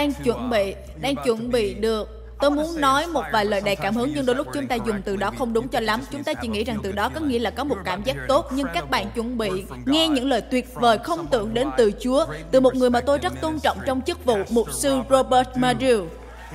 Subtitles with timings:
[0.00, 3.94] đang chuẩn bị đang chuẩn bị được Tôi muốn nói một vài lời đầy cảm
[3.96, 6.00] hứng nhưng đôi lúc chúng ta dùng từ đó không đúng cho lắm.
[6.10, 8.46] Chúng ta chỉ nghĩ rằng từ đó có nghĩa là có một cảm giác tốt
[8.52, 9.50] nhưng các bạn chuẩn bị
[9.86, 13.18] nghe những lời tuyệt vời không tưởng đến từ Chúa từ một người mà tôi
[13.18, 16.06] rất tôn trọng trong chức vụ mục sư Robert Madu.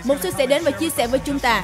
[0.03, 1.63] Mục sư sẽ đến và chia sẻ với chúng ta.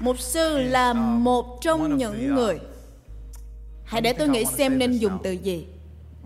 [0.00, 2.58] Mục sư là một trong những người
[3.84, 5.66] Hãy để tôi nghĩ xem nên dùng từ gì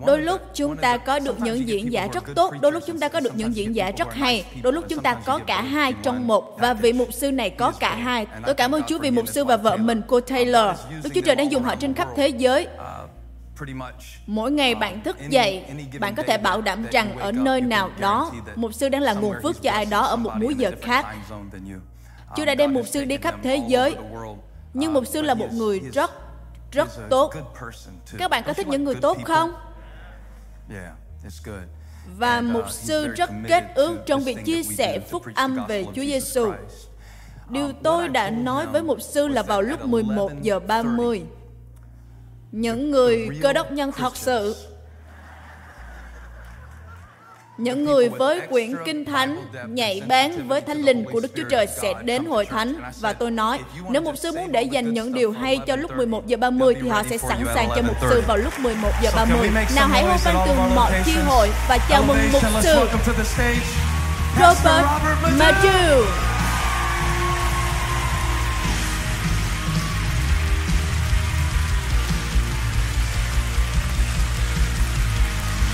[0.07, 3.09] đôi lúc chúng ta có được những diễn giả rất tốt đôi lúc chúng ta
[3.09, 6.27] có được những diễn giả rất hay đôi lúc chúng ta có cả hai trong
[6.27, 8.27] một và vị mục sư này có cả hai.
[8.47, 10.77] Tôi cảm ơn chúa vì mục sư và vợ mình cô taylor.
[11.03, 12.69] đức chúa trời đang dùng họ trên khắp thế giới.
[14.27, 15.65] mỗi ngày bạn thức dậy
[16.01, 19.35] bạn có thể bảo đảm rằng ở nơi nào đó mục sư đang là nguồn
[19.43, 21.07] phước cho ai đó ở một múi giờ khác.
[22.37, 23.97] chúa đã đem mục sư đi khắp thế giới
[24.75, 26.11] nhưng mục sư là một người rất
[26.73, 27.33] rất tốt
[28.19, 29.53] các bạn có thích những người tốt không
[32.17, 36.53] và mục sư rất kết ước trong việc chia sẻ phúc âm về Chúa Giêsu.
[37.51, 41.23] Điều tôi đã nói với mục sư là vào lúc 11 giờ 30.
[42.53, 44.57] Những người cơ đốc nhân thật sự
[47.61, 51.67] những người với quyển kinh thánh nhạy bén với thánh linh của Đức Chúa Trời
[51.83, 53.59] sẽ đến hội thánh và tôi nói
[53.91, 56.89] nếu mục sư muốn để dành những điều hay cho lúc 11 giờ 30 thì
[56.89, 59.51] họ sẽ sẵn sàng cho mục sư vào lúc 11 giờ 30.
[59.77, 62.89] Nào hãy hô vang từ mọi chi hội và chào mừng mục sư
[64.41, 64.87] Robert
[65.39, 66.05] Matthew.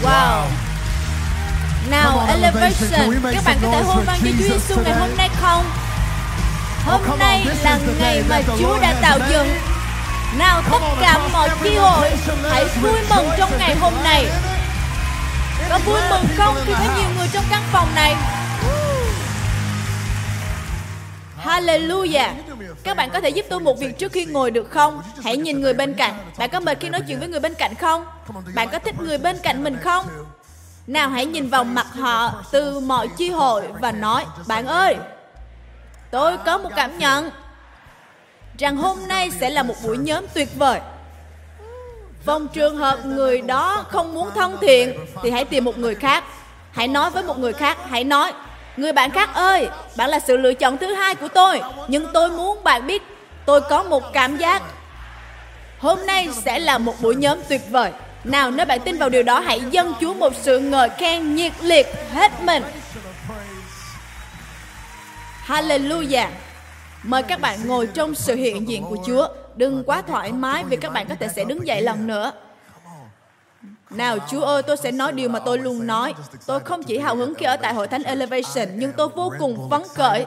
[0.03, 0.66] Wow.
[1.91, 5.65] Nào, Elevation, các bạn có thể hô vang cho Chúa Giêsu ngày hôm nay không?
[6.85, 9.49] Hôm nay là ngày mà Chúa đã tạo dựng.
[10.39, 12.11] Nào, tất cả mọi chi hội,
[12.51, 14.27] hãy vui mừng trong ngày hôm nay.
[15.71, 18.15] Có vui mừng không khi có nhiều người trong căn phòng này?
[21.45, 22.31] Hallelujah.
[22.83, 25.03] Các bạn có thể giúp tôi một việc trước khi ngồi được không?
[25.25, 26.19] Hãy nhìn người bên cạnh.
[26.39, 28.05] Bạn có mệt khi nói chuyện với người bên cạnh không?
[28.55, 30.07] Bạn có thích người bên cạnh mình không?
[30.87, 34.97] Nào hãy nhìn vào mặt họ từ mọi chi hội và nói, bạn ơi,
[36.11, 37.31] tôi có một cảm nhận
[38.59, 40.81] rằng hôm nay sẽ là một buổi nhóm tuyệt vời.
[42.25, 46.25] Vòng trường hợp người đó không muốn thân thiện thì hãy tìm một người khác.
[46.73, 48.33] Hãy nói với một người khác, hãy nói,
[48.77, 52.31] người bạn khác ơi, bạn là sự lựa chọn thứ hai của tôi, nhưng tôi
[52.31, 53.03] muốn bạn biết
[53.47, 54.63] tôi có một cảm giác
[55.79, 57.93] hôm nay sẽ là một buổi nhóm tuyệt vời
[58.27, 61.53] nào nếu bạn tin vào điều đó hãy dâng Chúa một sự ngợi khen nhiệt
[61.63, 62.63] liệt hết mình.
[65.47, 66.29] Hallelujah.
[67.03, 69.29] Mời các bạn ngồi trong sự hiện diện của Chúa.
[69.57, 72.33] Đừng quá thoải mái vì các bạn có thể sẽ đứng dậy lần nữa.
[73.91, 76.15] Nào Chúa ơi, tôi sẽ nói điều mà tôi luôn nói.
[76.47, 79.71] Tôi không chỉ hào hứng khi ở tại hội thánh Elevation, nhưng tôi vô cùng
[79.71, 80.27] phấn khởi.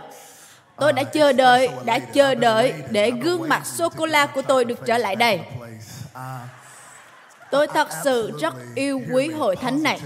[0.77, 4.97] Tôi đã chờ đợi, đã chờ đợi để gương mặt sô-cô-la của tôi được trở
[4.97, 5.39] lại đây.
[7.51, 9.99] Tôi thật sự rất yêu quý hội thánh này.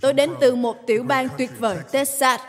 [0.00, 2.40] Tôi đến từ một tiểu bang tuyệt vời, Texas.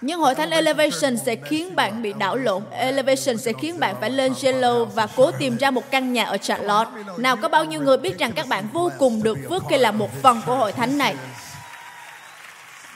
[0.00, 2.62] Nhưng hội thánh Elevation sẽ khiến bạn bị đảo lộn.
[2.70, 6.36] Elevation sẽ khiến bạn phải lên Jello và cố tìm ra một căn nhà ở
[6.36, 6.90] Charlotte.
[7.18, 9.90] Nào có bao nhiêu người biết rằng các bạn vô cùng được phước khi là
[9.90, 11.16] một phần của hội thánh này.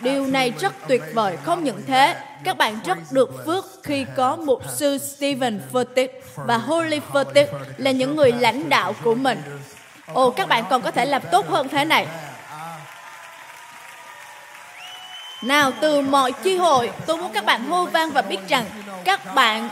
[0.02, 1.36] Điều này rất tuyệt vời.
[1.44, 6.56] Không những thế, các bạn rất được phước khi có mục sư Stephen Furtick và
[6.56, 9.42] Holy Furtick là những người lãnh đạo của mình.
[10.06, 12.06] Ồ, các bạn còn có thể làm tốt hơn thế này.
[15.42, 18.64] Nào, từ mọi chi hội, tôi muốn các bạn hô vang và biết rằng
[19.04, 19.68] các bạn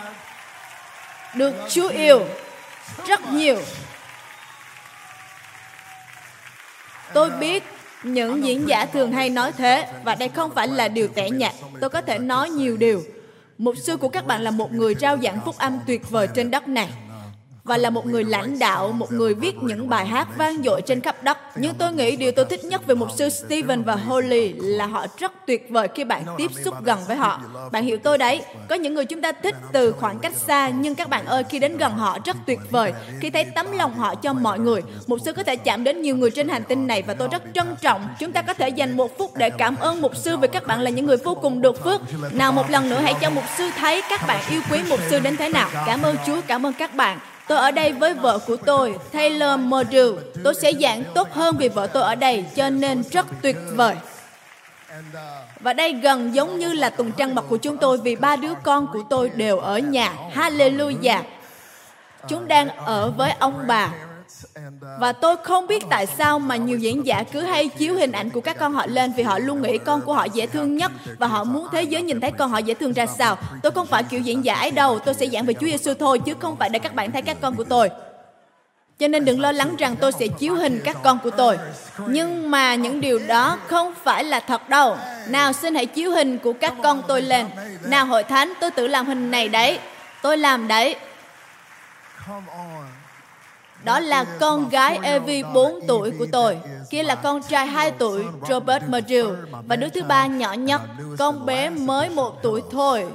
[1.34, 2.26] được Chúa yêu
[3.06, 3.58] rất nhiều.
[7.12, 7.64] Tôi biết
[8.02, 11.52] những diễn giả thường hay nói thế và đây không phải là điều tẻ nhạt.
[11.80, 13.02] Tôi có thể nói nhiều điều.
[13.58, 16.50] Mục sư của các bạn là một người rao giảng phúc âm tuyệt vời trên
[16.50, 16.88] đất này
[17.64, 21.00] và là một người lãnh đạo, một người viết những bài hát vang dội trên
[21.00, 21.38] khắp đất.
[21.56, 25.06] Nhưng tôi nghĩ điều tôi thích nhất về mục sư Stephen và Holly là họ
[25.18, 27.40] rất tuyệt vời khi bạn tiếp xúc gần với họ.
[27.72, 30.94] Bạn hiểu tôi đấy, có những người chúng ta thích từ khoảng cách xa, nhưng
[30.94, 32.92] các bạn ơi, khi đến gần họ rất tuyệt vời.
[33.20, 36.16] Khi thấy tấm lòng họ cho mọi người, mục sư có thể chạm đến nhiều
[36.16, 38.08] người trên hành tinh này và tôi rất trân trọng.
[38.18, 40.80] Chúng ta có thể dành một phút để cảm ơn mục sư vì các bạn
[40.80, 42.00] là những người vô cùng được phước.
[42.32, 45.18] Nào một lần nữa hãy cho mục sư thấy các bạn yêu quý mục sư
[45.18, 45.68] đến thế nào.
[45.86, 47.18] Cảm ơn Chúa, cảm ơn các bạn.
[47.50, 50.08] Tôi ở đây với vợ của tôi, Taylor Model.
[50.44, 53.94] Tôi sẽ giảng tốt hơn vì vợ tôi ở đây, cho nên rất tuyệt vời.
[55.60, 58.52] Và đây gần giống như là tuần trăng mật của chúng tôi vì ba đứa
[58.62, 60.14] con của tôi đều ở nhà.
[60.34, 61.22] Hallelujah.
[62.28, 63.90] Chúng đang ở với ông bà.
[65.00, 68.30] Và tôi không biết tại sao mà nhiều diễn giả cứ hay chiếu hình ảnh
[68.30, 70.92] của các con họ lên vì họ luôn nghĩ con của họ dễ thương nhất
[71.18, 73.38] và họ muốn thế giới nhìn thấy con họ dễ thương ra sao.
[73.62, 76.18] Tôi không phải kiểu diễn giả ấy đâu, tôi sẽ giảng về Chúa Giêsu thôi
[76.18, 77.90] chứ không phải để các bạn thấy các con của tôi.
[78.98, 81.58] Cho nên đừng lo lắng rằng tôi sẽ chiếu hình các con của tôi.
[82.06, 84.96] Nhưng mà những điều đó không phải là thật đâu.
[85.28, 87.46] Nào xin hãy chiếu hình của các con tôi lên.
[87.84, 89.78] Nào hội thánh, tôi tự làm hình này đấy.
[90.22, 90.96] Tôi làm đấy.
[93.84, 96.58] Đó là con gái Evie 4 tuổi của tôi.
[96.90, 99.28] Kia là con trai 2 tuổi Robert Merrill.
[99.66, 100.80] Và đứa thứ ba nhỏ nhất,
[101.18, 103.06] con bé mới một tuổi thôi.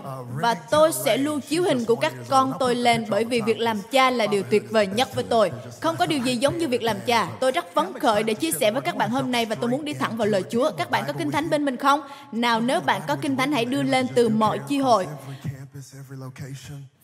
[0.41, 3.81] Và tôi sẽ luôn chiếu hình của các con tôi lên bởi vì việc làm
[3.91, 5.51] cha là điều tuyệt vời nhất với tôi.
[5.81, 7.27] Không có điều gì giống như việc làm cha.
[7.39, 9.85] Tôi rất phấn khởi để chia sẻ với các bạn hôm nay và tôi muốn
[9.85, 10.71] đi thẳng vào lời Chúa.
[10.77, 12.01] Các bạn có kinh thánh bên mình không?
[12.31, 15.07] Nào nếu bạn có kinh thánh hãy đưa lên từ mọi chi hội.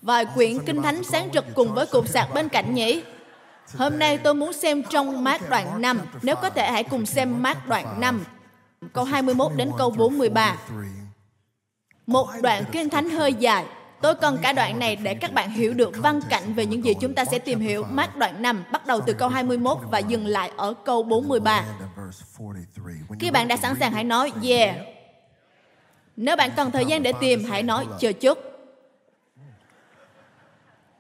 [0.02, 3.02] Vài quyển kinh thánh sáng rực cùng với cục sạc bên cạnh nhỉ?
[3.78, 6.00] Hôm nay tôi muốn xem trong mát đoạn 5.
[6.22, 8.24] Nếu có thể hãy cùng xem mát đoạn 5.
[8.94, 10.58] Câu 21 đến câu 43.
[12.08, 13.66] Một đoạn kinh thánh hơi dài.
[14.02, 16.94] Tôi cần cả đoạn này để các bạn hiểu được văn cảnh về những gì
[16.94, 17.84] chúng ta sẽ tìm hiểu.
[17.84, 21.64] Mát đoạn 5 bắt đầu từ câu 21 và dừng lại ở câu 43.
[23.20, 24.76] Khi bạn đã sẵn sàng hãy nói yeah.
[26.16, 28.38] Nếu bạn cần thời gian để tìm, hãy nói chờ chút.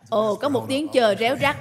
[0.09, 1.57] Ồ, có một tiếng chờ réo rắt.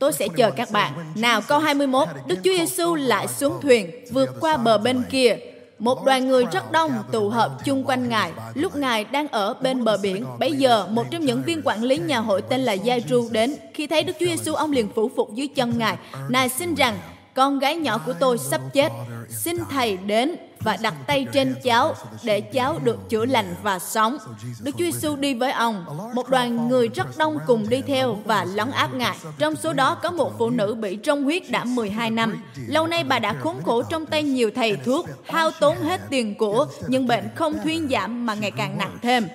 [0.00, 0.92] Tôi sẽ chờ các bạn.
[1.14, 5.36] Nào câu 21, Đức Chúa Giêsu lại xuống thuyền, vượt qua bờ bên kia.
[5.78, 8.32] Một đoàn người rất đông tụ hợp chung quanh Ngài.
[8.54, 11.96] Lúc Ngài đang ở bên bờ biển, bây giờ một trong những viên quản lý
[11.96, 13.56] nhà hội tên là Giai-ru đến.
[13.74, 15.96] Khi thấy Đức Chúa Giêsu, ông liền phủ phục dưới chân Ngài.
[16.28, 16.98] Ngài xin rằng,
[17.34, 18.92] con gái nhỏ của tôi sắp chết.
[19.28, 24.18] Xin Thầy đến và đặt tay trên cháu để cháu được chữa lành và sống.
[24.60, 25.84] Đức Chúa Giêsu đi với ông.
[26.14, 29.16] Một đoàn người rất đông cùng đi theo và lấn áp Ngài.
[29.38, 32.42] Trong số đó có một phụ nữ bị trong huyết đã 12 năm.
[32.66, 36.34] Lâu nay bà đã khốn khổ trong tay nhiều thầy thuốc, hao tốn hết tiền
[36.34, 39.28] của, nhưng bệnh không thuyên giảm mà ngày càng nặng thêm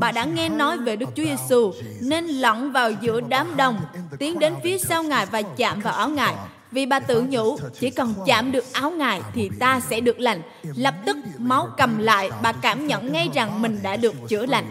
[0.00, 3.80] bà đã nghe nói về Đức Chúa Giêsu nên lẫn vào giữa đám đông,
[4.18, 6.34] tiến đến phía sau Ngài và chạm vào áo Ngài.
[6.72, 10.42] Vì bà tự nhủ, chỉ cần chạm được áo Ngài thì ta sẽ được lành.
[10.62, 14.70] Lập tức máu cầm lại, bà cảm nhận ngay rằng mình đã được chữa lành.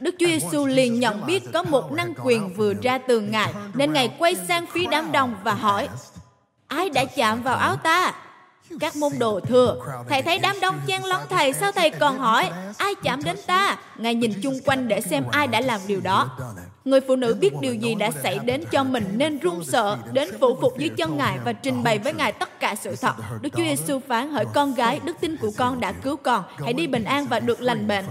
[0.00, 3.92] Đức Chúa Giêsu liền nhận biết có một năng quyền vừa ra từ Ngài, nên
[3.92, 5.88] Ngài quay sang phía đám đông và hỏi,
[6.68, 8.12] Ai đã chạm vào áo ta?
[8.80, 9.76] Các môn đồ thừa,
[10.08, 13.76] thầy thấy đám đông chen lấn thầy, sao thầy còn hỏi, ai chạm đến ta?
[13.96, 16.38] Ngài nhìn chung quanh để xem ai đã làm điều đó.
[16.84, 20.28] Người phụ nữ biết điều gì đã xảy đến cho mình nên run sợ, đến
[20.40, 23.12] phụ phục dưới chân Ngài và trình bày với Ngài tất cả sự thật.
[23.40, 26.72] Đức Chúa Giêsu phán hỡi con gái, đức tin của con đã cứu con, hãy
[26.72, 28.04] đi bình an và được lành bệnh.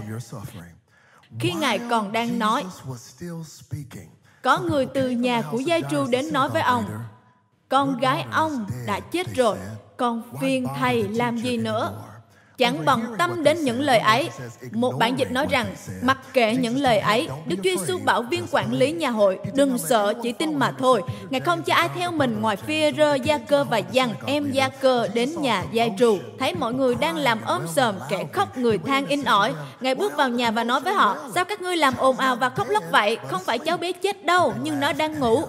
[1.38, 2.64] Khi Ngài còn đang nói,
[4.42, 6.84] có người từ nhà của Giai Tru đến nói với ông,
[7.68, 9.56] con gái ông đã chết rồi,
[9.96, 11.92] còn phiền thầy làm gì nữa?
[12.60, 14.30] Chẳng bận tâm đến những lời ấy.
[14.72, 15.66] Một bản dịch nói rằng,
[16.02, 19.78] mặc kệ những lời ấy, Đức Chúa Giêsu bảo viên quản lý nhà hội, đừng
[19.78, 21.02] sợ, chỉ tin mà thôi.
[21.30, 24.68] Ngài không cho ai theo mình ngoài phi rơ, gia cơ và dằn em gia
[24.68, 26.18] cơ đến nhà gia trù.
[26.38, 29.54] Thấy mọi người đang làm ôm sờm, kẻ khóc người than in ỏi.
[29.80, 32.48] Ngài bước vào nhà và nói với họ, sao các ngươi làm ồn ào và
[32.48, 33.18] khóc lóc vậy?
[33.28, 35.42] Không phải cháu bé chết đâu, nhưng nó đang ngủ.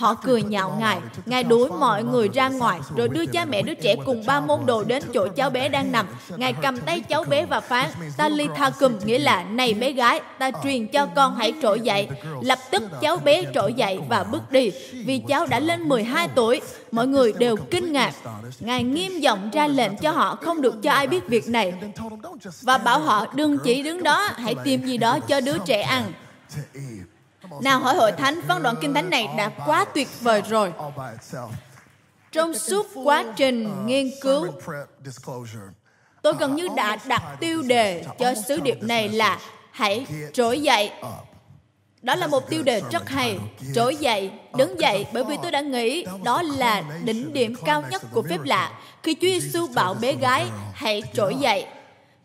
[0.00, 0.98] Họ cười nhạo Ngài.
[1.26, 4.66] Ngài đuổi mọi người ra ngoài, rồi đưa cha mẹ đứa trẻ cùng ba môn
[4.66, 6.06] đồ đến chỗ cháu bé đang nằm.
[6.36, 9.92] Ngài cầm tay cháu bé và phán, ta ly tha cùm, nghĩa là, này bé
[9.92, 12.08] gái, ta truyền cho con hãy trỗi dậy.
[12.42, 14.70] Lập tức cháu bé trỗi dậy và bước đi,
[15.04, 16.60] vì cháu đã lên 12 tuổi.
[16.92, 18.14] Mọi người đều kinh ngạc.
[18.60, 21.72] Ngài nghiêm giọng ra lệnh cho họ không được cho ai biết việc này.
[22.62, 26.12] Và bảo họ đừng chỉ đứng đó, hãy tìm gì đó cho đứa trẻ ăn.
[27.62, 30.72] Nào hỏi hội thánh, phân đoạn kinh thánh này đã quá tuyệt vời rồi.
[32.32, 34.46] Trong suốt quá trình nghiên cứu,
[36.22, 39.38] tôi gần như đã đặt tiêu đề cho sứ điệp này là
[39.70, 40.90] hãy trỗi dậy.
[42.02, 43.38] Đó là một tiêu đề rất hay.
[43.74, 48.02] Trỗi dậy, đứng dậy, bởi vì tôi đã nghĩ đó là đỉnh điểm cao nhất
[48.12, 48.72] của phép lạ.
[49.02, 51.66] Khi Chúa Giêsu bảo bé gái, hãy trỗi dậy,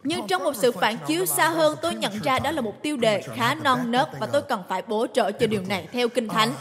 [0.06, 2.98] nhưng trong một sự phản chiếu xa hơn, tôi nhận ra đó là một tiêu
[2.98, 6.28] đề khá non nớt và tôi cần phải bổ trợ cho điều này theo Kinh
[6.28, 6.54] Thánh.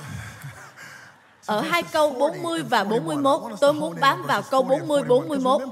[1.47, 5.63] Ở hai câu 40 và 41, tôi muốn bám vào câu 40, 41.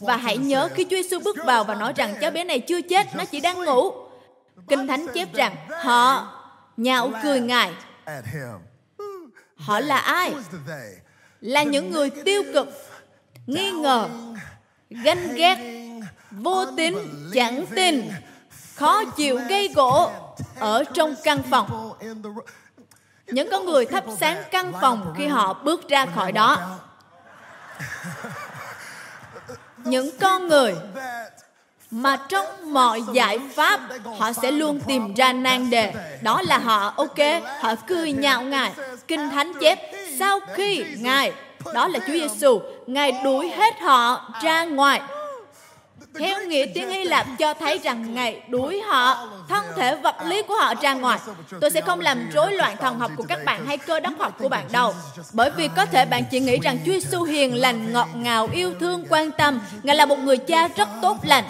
[0.00, 2.80] Và hãy nhớ khi Chúa Giêsu bước vào và nói rằng cháu bé này chưa
[2.80, 3.92] chết, nó chỉ đang ngủ.
[4.68, 6.32] Kinh Thánh chép rằng họ
[6.76, 7.72] nhạo cười Ngài.
[9.56, 10.34] Họ là ai?
[11.40, 12.68] Là những người tiêu cực,
[13.46, 14.08] nghi ngờ,
[14.90, 15.81] ganh ghét,
[16.32, 16.94] vô tín
[17.34, 18.10] chẳng tin
[18.74, 20.10] khó chịu gây gỗ
[20.58, 21.92] ở trong căn phòng.
[23.26, 26.56] Những con người thắp sáng căn phòng khi họ bước ra khỏi đó.
[29.84, 30.74] những con người
[31.90, 33.80] mà trong mọi giải pháp
[34.18, 35.94] họ sẽ luôn tìm ra nan đề.
[36.22, 37.18] đó là họ ok
[37.60, 38.72] họ cười nhạo ngài.
[39.08, 39.78] kinh thánh chép
[40.18, 41.32] sau khi ngài
[41.74, 45.00] đó là Chúa Giêsu ngài đuổi hết họ ra ngoài
[46.18, 50.42] theo nghĩa tiếng Hy Lạp cho thấy rằng Ngài đuổi họ, thân thể vật lý
[50.42, 51.18] của họ ra ngoài.
[51.60, 54.36] Tôi sẽ không làm rối loạn thần học của các bạn hay cơ đốc học
[54.38, 54.94] của bạn đâu.
[55.32, 58.74] Bởi vì có thể bạn chỉ nghĩ rằng Chúa Giêsu hiền lành, ngọt ngào, yêu
[58.80, 59.60] thương, quan tâm.
[59.82, 61.44] Ngài là một người cha rất tốt lành.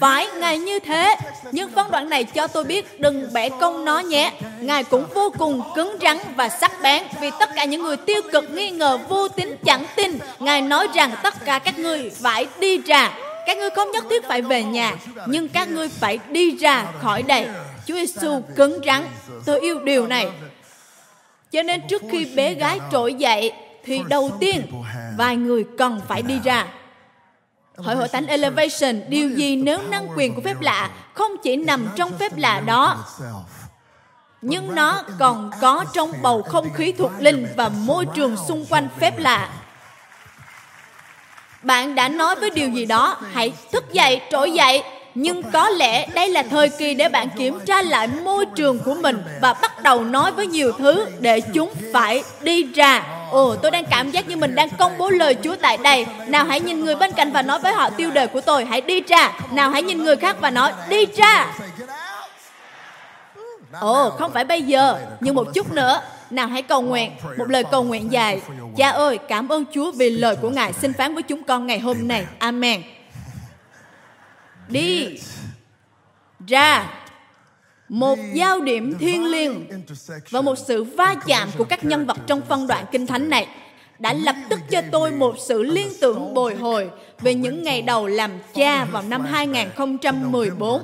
[0.00, 1.16] Phải, Ngài như thế.
[1.52, 4.32] Nhưng phân đoạn này cho tôi biết đừng bẻ công nó nhé.
[4.60, 8.22] Ngài cũng vô cùng cứng rắn và sắc bén vì tất cả những người tiêu
[8.32, 10.18] cực nghi ngờ vô tín chẳng tin.
[10.38, 13.12] Ngài nói rằng tất cả các ngươi phải đi ra
[13.48, 17.22] các ngươi không nhất thiết phải về nhà, nhưng các ngươi phải đi ra khỏi
[17.22, 17.48] đây.
[17.86, 19.06] Chúa Giêsu cứng rắn.
[19.44, 20.30] Tôi yêu điều này.
[21.50, 23.52] Cho nên trước khi bé gái trỗi dậy,
[23.84, 24.66] thì đầu tiên
[25.16, 26.66] vài người cần phải đi ra.
[27.76, 31.88] Hội hội thánh Elevation, điều gì nếu năng quyền của phép lạ không chỉ nằm
[31.96, 33.04] trong phép lạ đó,
[34.42, 38.88] nhưng nó còn có trong bầu không khí thuộc linh và môi trường xung quanh
[39.00, 39.50] phép lạ
[41.62, 44.82] bạn đã nói với điều gì đó hãy thức dậy trỗi dậy
[45.14, 48.94] nhưng có lẽ đây là thời kỳ để bạn kiểm tra lại môi trường của
[48.94, 53.70] mình và bắt đầu nói với nhiều thứ để chúng phải đi ra Ồ, tôi
[53.70, 56.06] đang cảm giác như mình đang công bố lời Chúa tại đây.
[56.26, 58.80] Nào hãy nhìn người bên cạnh và nói với họ tiêu đề của tôi, hãy
[58.80, 59.32] đi ra.
[59.50, 61.54] Nào hãy nhìn người khác và nói, đi ra.
[63.80, 66.00] Ồ, không phải bây giờ, nhưng một chút nữa.
[66.30, 68.40] Nào hãy cầu nguyện, một lời cầu nguyện dài.
[68.76, 70.72] Cha ơi, cảm ơn Chúa vì lời của Ngài.
[70.72, 72.26] Xin phán với chúng con ngày hôm nay.
[72.38, 72.82] Amen.
[74.68, 75.18] Đi.
[76.46, 76.90] ra.
[77.88, 79.66] Một giao điểm thiêng liêng
[80.30, 83.48] và một sự va chạm của các nhân vật trong phân đoạn kinh thánh này
[83.98, 88.06] đã lập tức cho tôi một sự liên tưởng bồi hồi về những ngày đầu
[88.06, 90.82] làm cha vào năm 2014.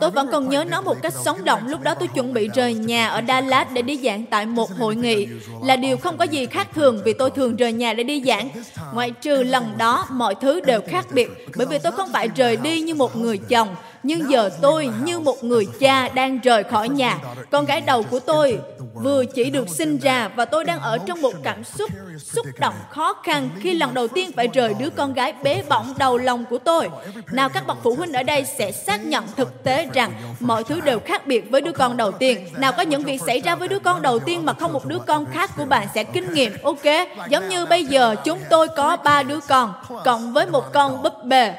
[0.00, 2.74] Tôi vẫn còn nhớ nó một cách sống động lúc đó tôi chuẩn bị rời
[2.74, 5.28] nhà ở Dallas để đi giảng tại một hội nghị.
[5.62, 8.48] Là điều không có gì khác thường vì tôi thường rời nhà để đi giảng.
[8.94, 12.56] Ngoại trừ lần đó, mọi thứ đều khác biệt bởi vì tôi không phải rời
[12.56, 13.68] đi như một người chồng
[14.02, 17.18] nhưng giờ tôi như một người cha đang rời khỏi nhà.
[17.50, 18.58] Con gái đầu của tôi
[18.94, 22.74] vừa chỉ được sinh ra và tôi đang ở trong một cảm xúc xúc động
[22.90, 26.44] khó khăn khi lần đầu tiên phải rời đứa con gái bé bỏng đầu lòng
[26.50, 26.88] của tôi.
[27.32, 30.80] Nào các bậc phụ huynh ở đây sẽ xác nhận thực tế rằng mọi thứ
[30.80, 32.46] đều khác biệt với đứa con đầu tiên.
[32.56, 34.98] Nào có những việc xảy ra với đứa con đầu tiên mà không một đứa
[34.98, 36.52] con khác của bạn sẽ kinh nghiệm.
[36.62, 39.72] Ok, giống như bây giờ chúng tôi có ba đứa con
[40.04, 41.54] cộng với một con búp bê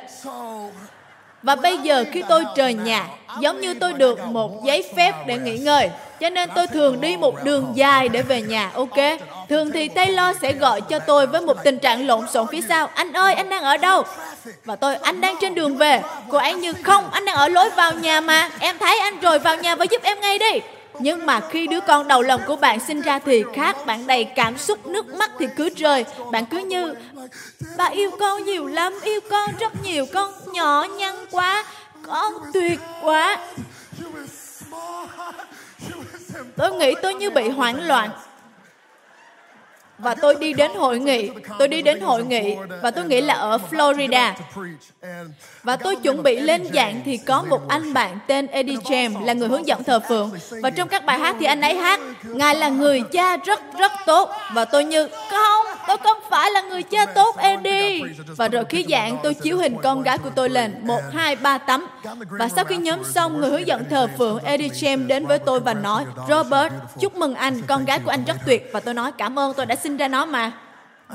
[1.43, 3.07] và bây giờ khi tôi rời nhà,
[3.39, 5.89] giống như tôi được một giấy phép để nghỉ ngơi.
[6.19, 9.19] Cho nên tôi thường đi một đường dài để về nhà, ok?
[9.49, 12.89] Thường thì Taylor sẽ gọi cho tôi với một tình trạng lộn xộn phía sau.
[12.93, 14.03] Anh ơi, anh đang ở đâu?
[14.65, 16.01] Và tôi, anh đang trên đường về.
[16.29, 18.49] Cô ấy như, không, anh đang ở lối vào nhà mà.
[18.59, 20.59] Em thấy anh rồi vào nhà và giúp em ngay đi.
[21.01, 24.23] Nhưng mà khi đứa con đầu lòng của bạn sinh ra thì khác, bạn đầy
[24.23, 26.05] cảm xúc, nước mắt thì cứ rơi.
[26.31, 26.93] Bạn cứ như,
[27.77, 31.65] bà yêu con nhiều lắm, yêu con rất nhiều, con nhỏ nhăn quá,
[32.07, 33.37] con tuyệt quá.
[36.57, 38.09] Tôi nghĩ tôi như bị hoảng loạn
[39.97, 41.29] và tôi đi đến hội nghị
[41.59, 44.33] tôi đi đến hội nghị và tôi nghĩ là ở Florida
[45.63, 49.33] và tôi chuẩn bị lên dạng thì có một anh bạn tên Eddie James là
[49.33, 50.31] người hướng dẫn thờ phượng.
[50.63, 53.91] Và trong các bài hát thì anh ấy hát, ngài là người cha rất rất
[54.05, 54.29] tốt.
[54.53, 58.01] Và tôi như, không, tôi không phải là người cha tốt, Eddie.
[58.37, 60.75] Và rồi khi dạng, tôi chiếu hình con gái của tôi lên.
[60.81, 61.87] Một, hai, ba tấm
[62.29, 65.59] và sau khi nhóm xong, người hướng dẫn thờ phượng Eddie James đến với tôi
[65.59, 68.69] và nói, Robert, chúc mừng anh, con gái của anh rất tuyệt.
[68.73, 70.51] Và tôi nói, cảm ơn, tôi đã sinh ra nó mà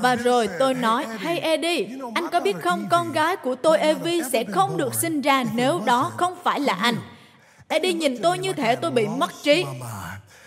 [0.01, 4.23] và rồi tôi nói, hey Eddie, anh có biết không con gái của tôi Evie
[4.31, 6.95] sẽ không được sinh ra nếu đó không phải là anh.
[7.67, 9.65] Eddie nhìn tôi như thể tôi bị mất trí.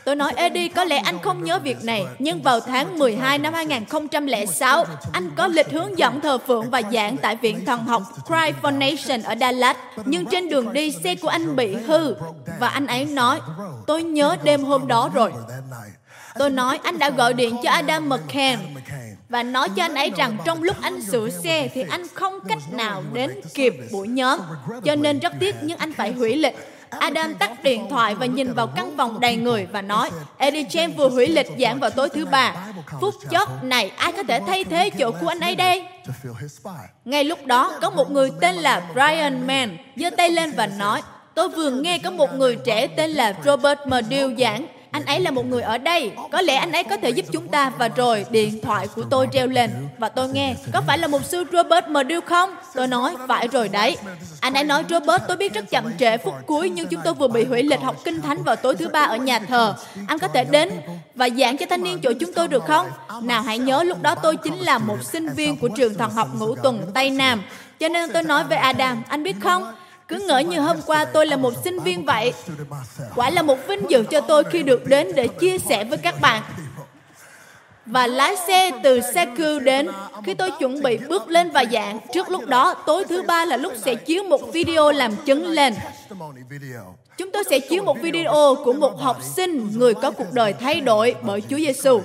[0.04, 3.54] Tôi nói Eddie có lẽ anh không nhớ việc này Nhưng vào tháng 12 năm
[3.54, 8.52] 2006 Anh có lịch hướng dẫn thờ phượng và giảng tại Viện Thần học Cry
[8.62, 12.14] for Nation ở Dallas Nhưng trên đường đi xe của anh bị hư
[12.60, 13.40] Và anh ấy nói
[13.86, 15.32] Tôi nhớ đêm hôm đó rồi
[16.38, 18.58] Tôi nói anh đã gọi điện cho Adam McCann
[19.28, 22.72] và nói cho anh ấy rằng trong lúc anh sửa xe thì anh không cách
[22.72, 24.40] nào đến kịp buổi nhóm.
[24.84, 26.56] Cho nên rất tiếc nhưng anh phải hủy lịch.
[26.90, 30.96] Adam tắt điện thoại và nhìn vào căn phòng đầy người và nói, Eddie James
[30.96, 32.54] vừa hủy lịch giảng vào tối thứ ba.
[33.00, 35.84] Phút chót này, ai có thể thay thế chỗ của anh ấy đây?
[37.04, 41.02] Ngay lúc đó, có một người tên là Brian Mann giơ tay lên và nói,
[41.34, 45.30] tôi vừa nghe có một người trẻ tên là Robert Murdew giảng anh ấy là
[45.30, 46.12] một người ở đây.
[46.32, 47.72] Có lẽ anh ấy có thể giúp chúng ta.
[47.78, 49.70] Và rồi, điện thoại của tôi treo lên.
[49.98, 52.56] Và tôi nghe, có phải là một sư Robert Murdew không?
[52.74, 53.96] Tôi nói, phải rồi đấy.
[54.40, 57.28] Anh ấy nói, Robert, tôi biết rất chậm trễ phút cuối, nhưng chúng tôi vừa
[57.28, 59.74] bị hủy lịch học kinh thánh vào tối thứ ba ở nhà thờ.
[60.06, 60.70] Anh có thể đến
[61.14, 62.86] và giảng cho thanh niên chỗ chúng tôi được không?
[63.22, 66.28] Nào hãy nhớ, lúc đó tôi chính là một sinh viên của trường thần học
[66.38, 67.42] ngũ tuần Tây Nam.
[67.80, 69.72] Cho nên tôi nói với Adam, anh biết không?
[70.10, 72.32] Cứ ngỡ như hôm qua tôi là một sinh viên vậy.
[73.16, 76.20] Quả là một vinh dự cho tôi khi được đến để chia sẻ với các
[76.20, 76.42] bạn.
[77.86, 79.26] Và lái xe từ xe
[79.64, 79.88] đến
[80.24, 81.98] khi tôi chuẩn bị bước lên và giảng.
[82.12, 85.74] Trước lúc đó, tối thứ ba là lúc sẽ chiếu một video làm chứng lên.
[87.18, 90.80] Chúng tôi sẽ chiếu một video của một học sinh người có cuộc đời thay
[90.80, 92.00] đổi bởi Chúa Giêsu.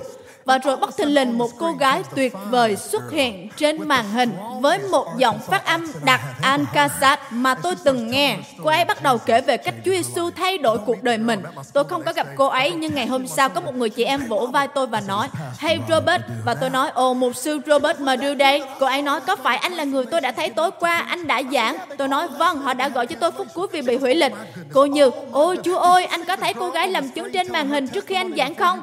[0.46, 4.32] Và rồi bất thình lình một cô gái tuyệt vời xuất hiện trên màn hình
[4.60, 8.36] với một giọng phát âm đặc Ankasat mà tôi từng nghe.
[8.62, 11.42] Cô ấy bắt đầu kể về cách Chúa Giêsu thay đổi cuộc đời mình.
[11.72, 14.26] Tôi không có gặp cô ấy, nhưng ngày hôm sau có một người chị em
[14.26, 18.16] vỗ vai tôi và nói, Hey, Robert và tôi nói, Ồ, mục sư Robert mà
[18.16, 18.62] đưa đây.
[18.80, 21.42] Cô ấy nói, có phải anh là người tôi đã thấy tối qua, anh đã
[21.52, 21.76] giảng.
[21.98, 24.32] Tôi nói vâng họ đã gọi cho tôi phút cuối vì bị hủy lịch.
[24.72, 27.88] Cô Như Ôi, Chúa ơi, anh có thấy cô gái làm chứng trên màn hình
[27.88, 28.82] trước khi anh giảng không?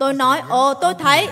[0.00, 1.28] Tôi nói, ồ tôi thấy.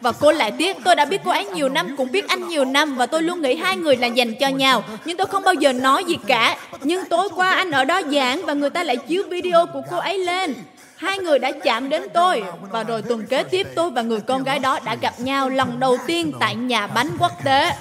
[0.00, 2.64] Và cô lại tiếc, tôi đã biết cô ấy nhiều năm, cũng biết anh nhiều
[2.64, 4.84] năm và tôi luôn nghĩ hai người là dành cho nhau.
[5.04, 6.56] Nhưng tôi không bao giờ nói gì cả.
[6.80, 9.96] Nhưng tối qua anh ở đó giảng và người ta lại chiếu video của cô
[9.96, 10.54] ấy lên.
[10.96, 14.44] Hai người đã chạm đến tôi và rồi tuần kế tiếp tôi và người con
[14.44, 17.72] gái đó đã gặp nhau lần đầu tiên tại nhà bánh quốc tế.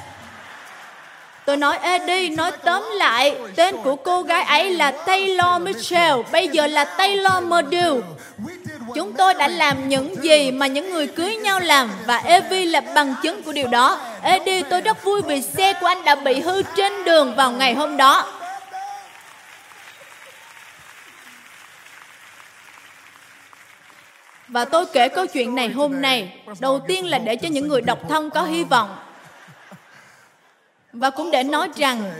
[1.46, 6.48] Tôi nói Eddie, nói tóm lại, tên của cô gái ấy là Taylor Mitchell, bây
[6.48, 8.02] giờ là Taylor Module.
[8.98, 12.82] Chúng tôi đã làm những gì mà những người cưới nhau làm và Evie là
[12.82, 14.00] bằng chứng của điều đó.
[14.22, 17.74] Eddie, tôi rất vui vì xe của anh đã bị hư trên đường vào ngày
[17.74, 18.34] hôm đó.
[24.48, 27.82] Và tôi kể câu chuyện này hôm nay, đầu tiên là để cho những người
[27.82, 28.98] độc thân có hy vọng.
[30.94, 32.12] Và cũng để nói rằng,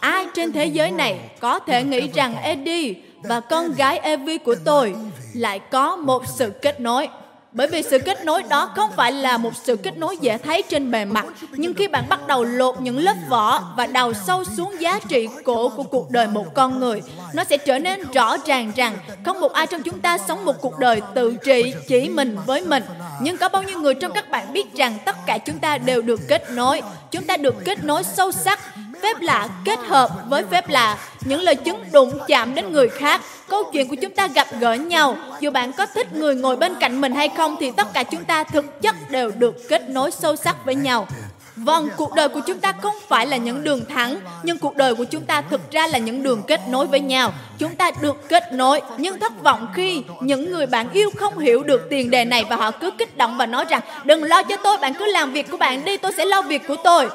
[0.00, 4.54] ai trên thế giới này có thể nghĩ rằng Eddie và con gái Evie của
[4.64, 4.94] tôi
[5.34, 7.08] lại có một sự kết nối.
[7.52, 10.62] Bởi vì sự kết nối đó không phải là một sự kết nối dễ thấy
[10.68, 14.44] trên bề mặt, nhưng khi bạn bắt đầu lột những lớp vỏ và đào sâu
[14.44, 17.02] xuống giá trị cổ của cuộc đời một con người,
[17.34, 20.60] nó sẽ trở nên rõ ràng rằng không một ai trong chúng ta sống một
[20.60, 22.82] cuộc đời tự trị chỉ mình với mình.
[23.20, 26.02] Nhưng có bao nhiêu người trong các bạn biết rằng tất cả chúng ta đều
[26.02, 28.60] được kết nối, chúng ta được kết nối sâu sắc
[29.02, 33.20] phép lạ kết hợp với phép lạ, những lời chứng đụng chạm đến người khác,
[33.48, 35.16] câu chuyện của chúng ta gặp gỡ nhau.
[35.40, 38.24] Dù bạn có thích người ngồi bên cạnh mình hay không thì tất cả chúng
[38.24, 41.06] ta thực chất đều được kết nối sâu sắc với nhau.
[41.56, 44.94] Vâng, cuộc đời của chúng ta không phải là những đường thẳng, nhưng cuộc đời
[44.94, 47.32] của chúng ta thực ra là những đường kết nối với nhau.
[47.58, 51.62] Chúng ta được kết nối, nhưng thất vọng khi những người bạn yêu không hiểu
[51.62, 54.56] được tiền đề này và họ cứ kích động và nói rằng đừng lo cho
[54.56, 57.08] tôi, bạn cứ làm việc của bạn đi, tôi sẽ lo việc của tôi.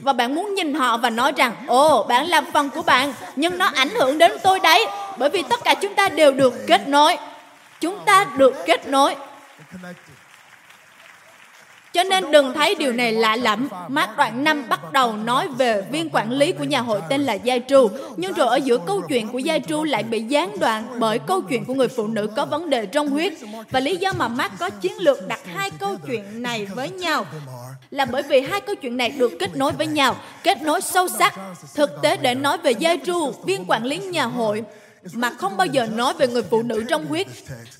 [0.00, 3.58] Và bạn muốn nhìn họ và nói rằng, ồ, bạn làm phần của bạn, nhưng
[3.58, 4.86] nó ảnh hưởng đến tôi đấy.
[5.18, 7.16] Bởi vì tất cả chúng ta đều được kết nối.
[7.80, 9.14] Chúng ta được kết nối
[12.00, 13.68] cho nên đừng thấy điều này lạ lẫm.
[13.88, 17.34] Mát đoạn 5 bắt đầu nói về viên quản lý của nhà hội tên là
[17.34, 17.88] Gia Tru.
[18.16, 21.40] Nhưng rồi ở giữa câu chuyện của Gia Tru lại bị gián đoạn bởi câu
[21.40, 23.32] chuyện của người phụ nữ có vấn đề trong huyết.
[23.70, 27.26] Và lý do mà Mát có chiến lược đặt hai câu chuyện này với nhau
[27.90, 31.08] là bởi vì hai câu chuyện này được kết nối với nhau, kết nối sâu
[31.08, 31.34] sắc.
[31.74, 34.62] Thực tế để nói về Gia Tru, viên quản lý nhà hội,
[35.12, 37.26] mà không bao giờ nói về người phụ nữ trong huyết.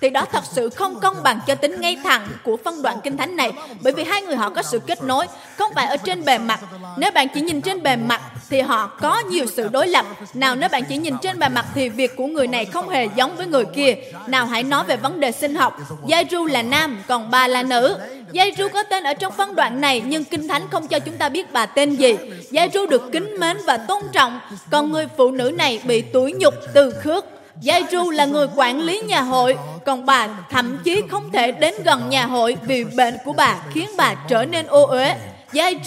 [0.00, 3.16] Thì đó thật sự không công bằng cho tính ngay thẳng của phân đoạn kinh
[3.16, 3.52] thánh này.
[3.80, 5.26] Bởi vì hai người họ có sự kết nối,
[5.58, 6.60] không phải ở trên bề mặt.
[6.98, 10.06] Nếu bạn chỉ nhìn trên bề mặt, thì họ có nhiều sự đối lập.
[10.34, 13.08] Nào, nếu bạn chỉ nhìn trên bề mặt, thì việc của người này không hề
[13.16, 13.94] giống với người kia.
[14.26, 15.78] Nào, hãy nói về vấn đề sinh học.
[16.06, 17.96] Giai ru là nam, còn bà là nữ.
[18.32, 21.16] Giai ru có tên ở trong phân đoạn này nhưng Kinh Thánh không cho chúng
[21.16, 22.16] ta biết bà tên gì.
[22.50, 24.40] Giai ru được kính mến và tôn trọng,
[24.70, 27.24] còn người phụ nữ này bị tủi nhục từ khước.
[27.60, 31.74] Giai ru là người quản lý nhà hội, còn bà thậm chí không thể đến
[31.84, 35.14] gần nhà hội vì bệnh của bà khiến bà trở nên ô uế.
[35.52, 35.80] Giai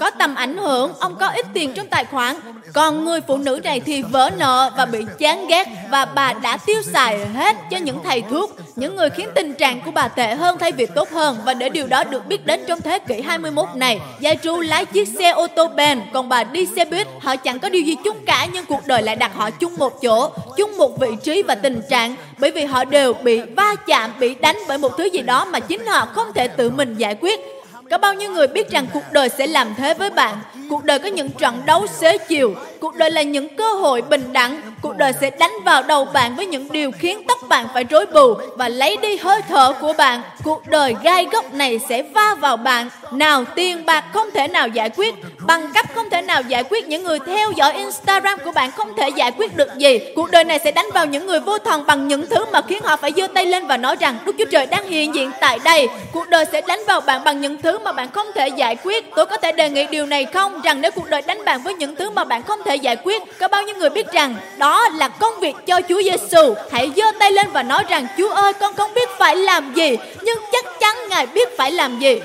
[0.00, 2.36] có tầm ảnh hưởng, ông có ít tiền trong tài khoản.
[2.72, 6.56] Còn người phụ nữ này thì vỡ nợ và bị chán ghét và bà đã
[6.66, 10.34] tiêu xài hết cho những thầy thuốc, những người khiến tình trạng của bà tệ
[10.34, 13.20] hơn thay vì tốt hơn và để điều đó được biết đến trong thế kỷ
[13.20, 14.00] 21 này.
[14.20, 17.68] Gia lái chiếc xe ô tô bền, còn bà đi xe buýt, họ chẳng có
[17.68, 21.00] điều gì chung cả nhưng cuộc đời lại đặt họ chung một chỗ, chung một
[21.00, 24.78] vị trí và tình trạng bởi vì họ đều bị va chạm, bị đánh bởi
[24.78, 27.57] một thứ gì đó mà chính họ không thể tự mình giải quyết
[27.90, 30.38] có bao nhiêu người biết rằng cuộc đời sẽ làm thế với bạn?
[30.70, 34.32] Cuộc đời có những trận đấu xế chiều, Cuộc đời là những cơ hội bình
[34.32, 34.60] đẳng.
[34.82, 38.06] Cuộc đời sẽ đánh vào đầu bạn với những điều khiến tóc bạn phải rối
[38.06, 40.22] bù và lấy đi hơi thở của bạn.
[40.44, 42.90] Cuộc đời gai góc này sẽ va vào bạn.
[43.12, 45.14] Nào tiền bạc không thể nào giải quyết,
[45.46, 48.96] bằng cấp không thể nào giải quyết, những người theo dõi Instagram của bạn không
[48.96, 50.00] thể giải quyết được gì.
[50.16, 52.82] Cuộc đời này sẽ đánh vào những người vô thần bằng những thứ mà khiến
[52.82, 55.58] họ phải giơ tay lên và nói rằng Đức Chúa Trời đang hiện diện tại
[55.64, 55.88] đây.
[56.12, 59.04] Cuộc đời sẽ đánh vào bạn bằng những thứ mà bạn không thể giải quyết.
[59.16, 60.60] Tôi có thể đề nghị điều này không?
[60.60, 63.22] Rằng nếu cuộc đời đánh bạn với những thứ mà bạn không thể giải quyết,
[63.38, 66.54] có bao nhiêu người biết rằng đó là công việc cho Chúa Giêsu.
[66.70, 69.96] Hãy giơ tay lên và nói rằng Chúa ơi, con không biết phải làm gì,
[70.22, 72.20] nhưng chắc chắn Ngài biết phải làm gì.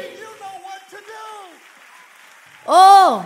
[2.66, 3.22] ô oh,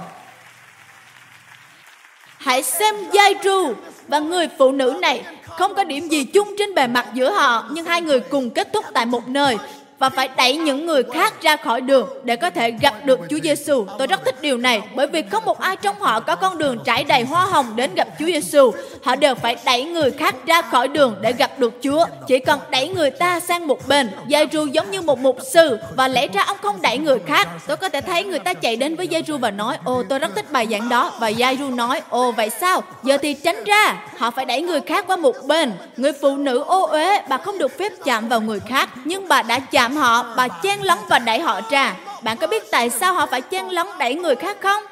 [2.38, 3.74] hãy xem giai tru
[4.08, 5.24] và người phụ nữ này
[5.58, 8.74] không có điểm gì chung trên bề mặt giữa họ nhưng hai người cùng kết
[8.74, 9.58] thúc tại một nơi
[10.00, 13.40] và phải đẩy những người khác ra khỏi đường để có thể gặp được Chúa
[13.44, 13.86] Giêsu.
[13.98, 16.78] Tôi rất thích điều này bởi vì không một ai trong họ có con đường
[16.86, 18.72] trải đầy hoa hồng đến gặp Chúa Giêsu.
[19.04, 22.06] Họ đều phải đẩy người khác ra khỏi đường để gặp được Chúa.
[22.28, 24.10] Chỉ cần đẩy người ta sang một bên.
[24.28, 27.48] Giai-ru giống như một mục sư và lẽ ra ông không đẩy người khác.
[27.68, 30.36] Tôi có thể thấy người ta chạy đến với Giai-ru và nói: ô, tôi rất
[30.36, 32.84] thích bài giảng đó." Và Giai-ru nói: "Ồ, vậy sao?
[33.04, 35.72] Giờ thì tránh ra." Họ phải đẩy người khác qua một bên.
[35.98, 39.42] Người phụ nữ ô uế, bà không được phép chạm vào người khác, nhưng bà
[39.42, 41.96] đã chạm chạm họ, bà chen lấn và đẩy họ ra.
[42.24, 44.84] Bạn có biết tại sao họ phải chen lấn đẩy người khác không?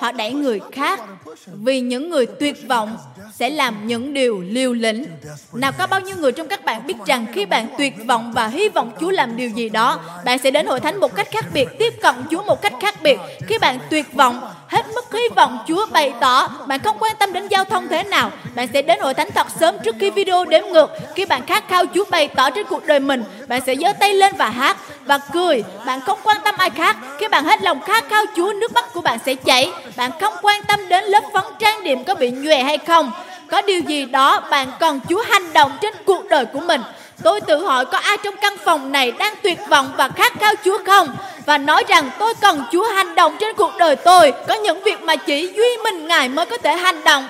[0.00, 1.00] Họ đẩy người khác
[1.46, 2.98] vì những người tuyệt vọng
[3.34, 5.04] sẽ làm những điều liều lĩnh.
[5.52, 8.46] Nào có bao nhiêu người trong các bạn biết rằng khi bạn tuyệt vọng và
[8.46, 11.44] hy vọng Chúa làm điều gì đó, bạn sẽ đến hội thánh một cách khác
[11.52, 13.18] biệt, tiếp cận Chúa một cách khác biệt.
[13.46, 17.32] Khi bạn tuyệt vọng, hết mức hy vọng Chúa bày tỏ, bạn không quan tâm
[17.32, 20.44] đến giao thông thế nào, bạn sẽ đến hội thánh thật sớm trước khi video
[20.44, 20.90] đếm ngược.
[21.14, 24.14] Khi bạn khát khao Chúa bày tỏ trên cuộc đời mình, bạn sẽ giơ tay
[24.14, 25.64] lên và hát và cười.
[25.86, 26.96] Bạn không quan tâm ai khác.
[27.18, 29.72] Khi bạn hết lòng khát khao Chúa, nước mắt của bạn sẽ chảy.
[29.96, 33.12] Bạn không quan tâm đến lớp phấn trang điểm có bị nhòe hay không.
[33.50, 36.80] Có điều gì đó bạn cần Chúa hành động trên cuộc đời của mình.
[37.22, 40.54] Tôi tự hỏi có ai trong căn phòng này đang tuyệt vọng và khát khao
[40.64, 41.16] Chúa không?
[41.46, 44.32] Và nói rằng tôi cần Chúa hành động trên cuộc đời tôi.
[44.48, 47.28] Có những việc mà chỉ duy mình Ngài mới có thể hành động.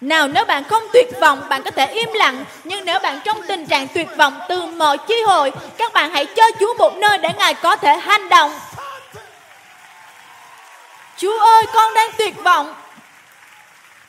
[0.00, 2.44] Nào nếu bạn không tuyệt vọng, bạn có thể im lặng.
[2.64, 6.26] Nhưng nếu bạn trong tình trạng tuyệt vọng từ mọi chi hội, các bạn hãy
[6.26, 8.52] cho Chúa một nơi để Ngài có thể hành động.
[11.16, 12.74] Chúa ơi, con đang tuyệt vọng.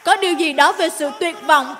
[0.04, 1.76] Có điều gì đó về sự tuyệt vọng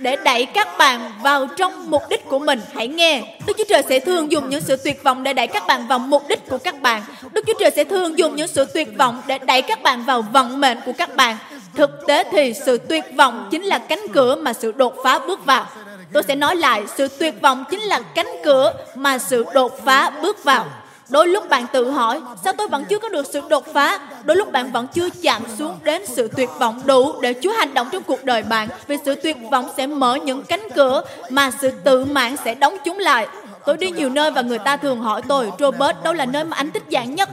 [0.00, 2.60] để đẩy các bạn vào trong mục đích của mình.
[2.74, 5.66] Hãy nghe, Đức Chúa Trời sẽ thường dùng những sự tuyệt vọng để đẩy các
[5.66, 7.02] bạn vào mục đích của các bạn.
[7.32, 10.22] Đức Chúa Trời sẽ thường dùng những sự tuyệt vọng để đẩy các bạn vào
[10.22, 11.36] vận mệnh của các bạn.
[11.74, 15.46] Thực tế thì sự tuyệt vọng chính là cánh cửa mà sự đột phá bước
[15.46, 15.66] vào.
[16.12, 20.10] Tôi sẽ nói lại, sự tuyệt vọng chính là cánh cửa mà sự đột phá
[20.22, 20.66] bước vào.
[21.10, 23.98] Đôi lúc bạn tự hỏi, sao tôi vẫn chưa có được sự đột phá?
[24.24, 27.74] Đôi lúc bạn vẫn chưa chạm xuống đến sự tuyệt vọng đủ để Chúa hành
[27.74, 28.68] động trong cuộc đời bạn.
[28.86, 32.76] Vì sự tuyệt vọng sẽ mở những cánh cửa mà sự tự mãn sẽ đóng
[32.84, 33.28] chúng lại.
[33.66, 36.56] Tôi đi nhiều nơi và người ta thường hỏi tôi, Robert, đâu là nơi mà
[36.56, 37.28] anh thích giảng nhất?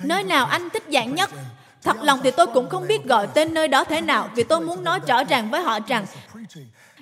[0.00, 1.30] Nơi nào anh thích giảng nhất?
[1.82, 4.60] Thật lòng thì tôi cũng không biết gọi tên nơi đó thế nào vì tôi
[4.60, 6.06] muốn nói rõ ràng với họ rằng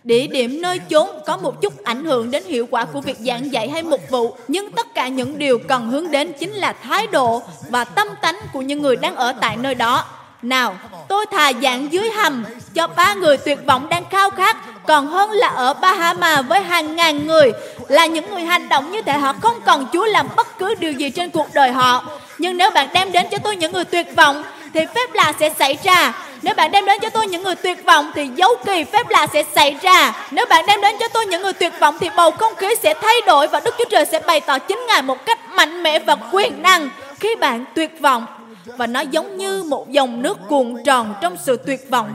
[0.04, 3.52] Địa điểm nơi chốn có một chút ảnh hưởng đến hiệu quả của việc giảng
[3.52, 7.06] dạy hay mục vụ, nhưng tất cả những điều cần hướng đến chính là thái
[7.06, 10.04] độ và tâm tánh của những người đang ở tại nơi đó.
[10.42, 10.76] Nào,
[11.08, 15.30] tôi thà giảng dưới hầm cho ba người tuyệt vọng đang khao khát còn hơn
[15.30, 17.52] là ở Bahama với hàng ngàn người
[17.88, 20.92] là những người hành động như thể họ không cần Chúa làm bất cứ điều
[20.92, 22.04] gì trên cuộc đời họ.
[22.38, 24.42] Nhưng nếu bạn đem đến cho tôi những người tuyệt vọng
[24.74, 26.12] thì phép lạ sẽ xảy ra.
[26.42, 29.26] Nếu bạn đem đến cho tôi những người tuyệt vọng thì dấu kỳ phép lạ
[29.32, 30.26] sẽ xảy ra.
[30.30, 32.94] Nếu bạn đem đến cho tôi những người tuyệt vọng thì bầu không khí sẽ
[33.02, 35.98] thay đổi và Đức Chúa Trời sẽ bày tỏ chính Ngài một cách mạnh mẽ
[35.98, 38.26] và quyền năng khi bạn tuyệt vọng.
[38.64, 42.14] Và nó giống như một dòng nước cuộn tròn trong sự tuyệt vọng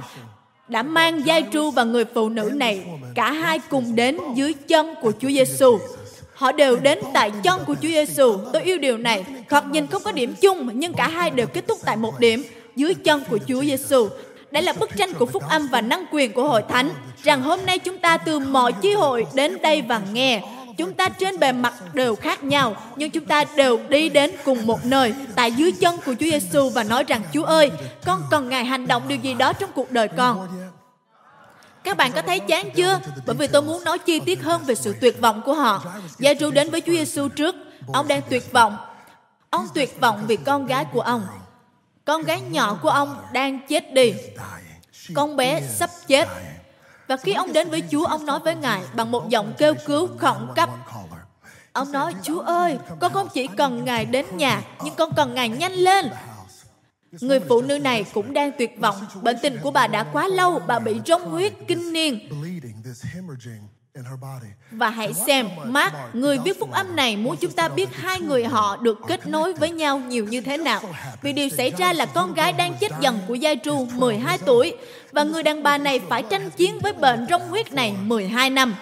[0.68, 2.84] đã mang giai tru và người phụ nữ này
[3.16, 5.80] cả hai cùng đến dưới chân của Chúa Giêsu.
[6.36, 8.38] Họ đều đến tại chân của Chúa Giêsu.
[8.54, 9.26] Tôi yêu điều này.
[9.50, 12.44] Thoạt nhìn không có điểm chung, nhưng cả hai đều kết thúc tại một điểm
[12.76, 14.10] dưới chân của Chúa Giêsu.
[14.52, 16.90] Đây là bức tranh của phúc âm và năng quyền của hội thánh.
[17.24, 20.42] Rằng hôm nay chúng ta từ mọi chi hội đến đây và nghe.
[20.78, 24.68] Chúng ta trên bề mặt đều khác nhau, nhưng chúng ta đều đi đến cùng
[24.68, 27.72] một nơi, tại dưới chân của Chúa Giêsu và nói rằng Chúa ơi,
[28.06, 30.48] con cần Ngài hành động điều gì đó trong cuộc đời con.
[31.84, 33.00] Các bạn có thấy chán chưa?
[33.26, 35.84] Bởi vì tôi muốn nói chi tiết hơn về sự tuyệt vọng của họ.
[36.20, 37.56] Gia ru đến với Chúa Giêsu trước.
[37.94, 38.78] Ông đang tuyệt vọng.
[39.50, 41.28] Ông tuyệt vọng vì con gái của ông.
[42.06, 44.14] Con gái nhỏ của ông đang chết đi.
[45.14, 46.28] Con bé sắp chết.
[47.08, 50.10] Và khi ông đến với Chúa, ông nói với Ngài bằng một giọng kêu cứu
[50.18, 50.70] khẩn cấp.
[51.74, 55.50] Ông nói, Chúa ơi, con không chỉ cần Ngài đến nhà, nhưng con cần Ngài
[55.50, 56.06] nhanh lên.
[57.12, 59.06] Người phụ nữ này cũng đang tuyệt vọng.
[59.22, 62.30] Bệnh tình của bà đã quá lâu, bà bị rong huyết kinh niên.
[64.72, 68.46] Và hãy xem, Mark, người viết phúc âm này muốn chúng ta biết hai người
[68.46, 70.82] họ được kết nối với nhau nhiều như thế nào.
[71.22, 74.74] Vì điều xảy ra là con gái đang chết dần của Giai Tru 12 tuổi
[75.12, 78.76] và người đàn bà này phải tranh chiến với bệnh rong huyết này 12 năm.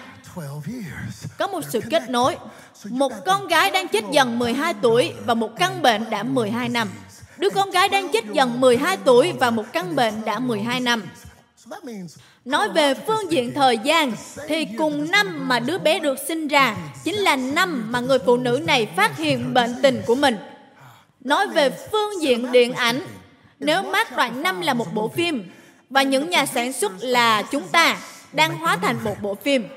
[1.38, 2.36] Có một sự kết nối.
[2.84, 6.88] Một con gái đang chết dần 12 tuổi và một căn bệnh đã 12 năm.
[7.38, 11.02] Đứa con gái đang chết dần 12 tuổi và một căn bệnh đã 12 năm.
[12.44, 14.12] Nói về phương diện thời gian
[14.48, 18.36] thì cùng năm mà đứa bé được sinh ra chính là năm mà người phụ
[18.36, 20.36] nữ này phát hiện bệnh tình của mình.
[21.20, 23.00] Nói về phương diện điện ảnh,
[23.58, 25.50] nếu mát đoạn năm là một bộ phim
[25.90, 27.98] và những nhà sản xuất là chúng ta
[28.32, 29.68] đang hóa thành một bộ phim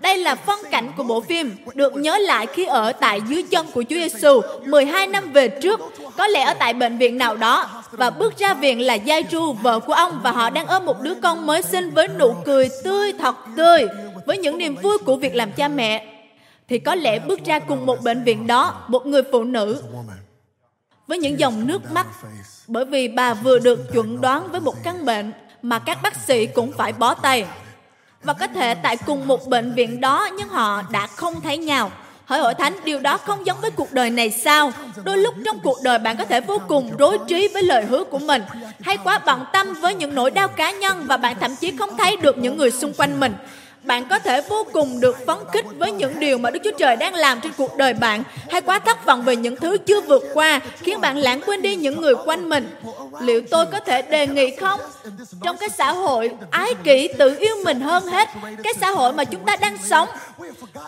[0.00, 3.66] đây là phân cảnh của bộ phim được nhớ lại khi ở tại dưới chân
[3.74, 5.80] của Chúa Giêsu 12 năm về trước,
[6.16, 9.52] có lẽ ở tại bệnh viện nào đó và bước ra viện là Giai Tru,
[9.52, 12.68] vợ của ông và họ đang ôm một đứa con mới sinh với nụ cười
[12.84, 13.86] tươi thật tươi,
[14.26, 16.06] với những niềm vui của việc làm cha mẹ.
[16.68, 19.82] Thì có lẽ bước ra cùng một bệnh viện đó, một người phụ nữ
[21.06, 22.06] với những dòng nước mắt
[22.66, 25.32] bởi vì bà vừa được chuẩn đoán với một căn bệnh
[25.62, 27.46] mà các bác sĩ cũng phải bó tay.
[28.22, 31.90] Và có thể tại cùng một bệnh viện đó nhưng họ đã không thấy nhau.
[32.24, 34.72] Hỡi hội thánh, điều đó không giống với cuộc đời này sao?
[35.04, 38.04] Đôi lúc trong cuộc đời bạn có thể vô cùng rối trí với lời hứa
[38.04, 38.42] của mình,
[38.80, 41.96] hay quá bận tâm với những nỗi đau cá nhân và bạn thậm chí không
[41.96, 43.34] thấy được những người xung quanh mình
[43.82, 46.96] bạn có thể vô cùng được phấn khích với những điều mà Đức Chúa Trời
[46.96, 50.24] đang làm trên cuộc đời bạn hay quá thất vọng về những thứ chưa vượt
[50.34, 52.70] qua khiến bạn lãng quên đi những người quanh mình.
[53.20, 54.80] Liệu tôi có thể đề nghị không?
[55.42, 58.28] Trong cái xã hội ái kỷ tự yêu mình hơn hết,
[58.64, 60.08] cái xã hội mà chúng ta đang sống,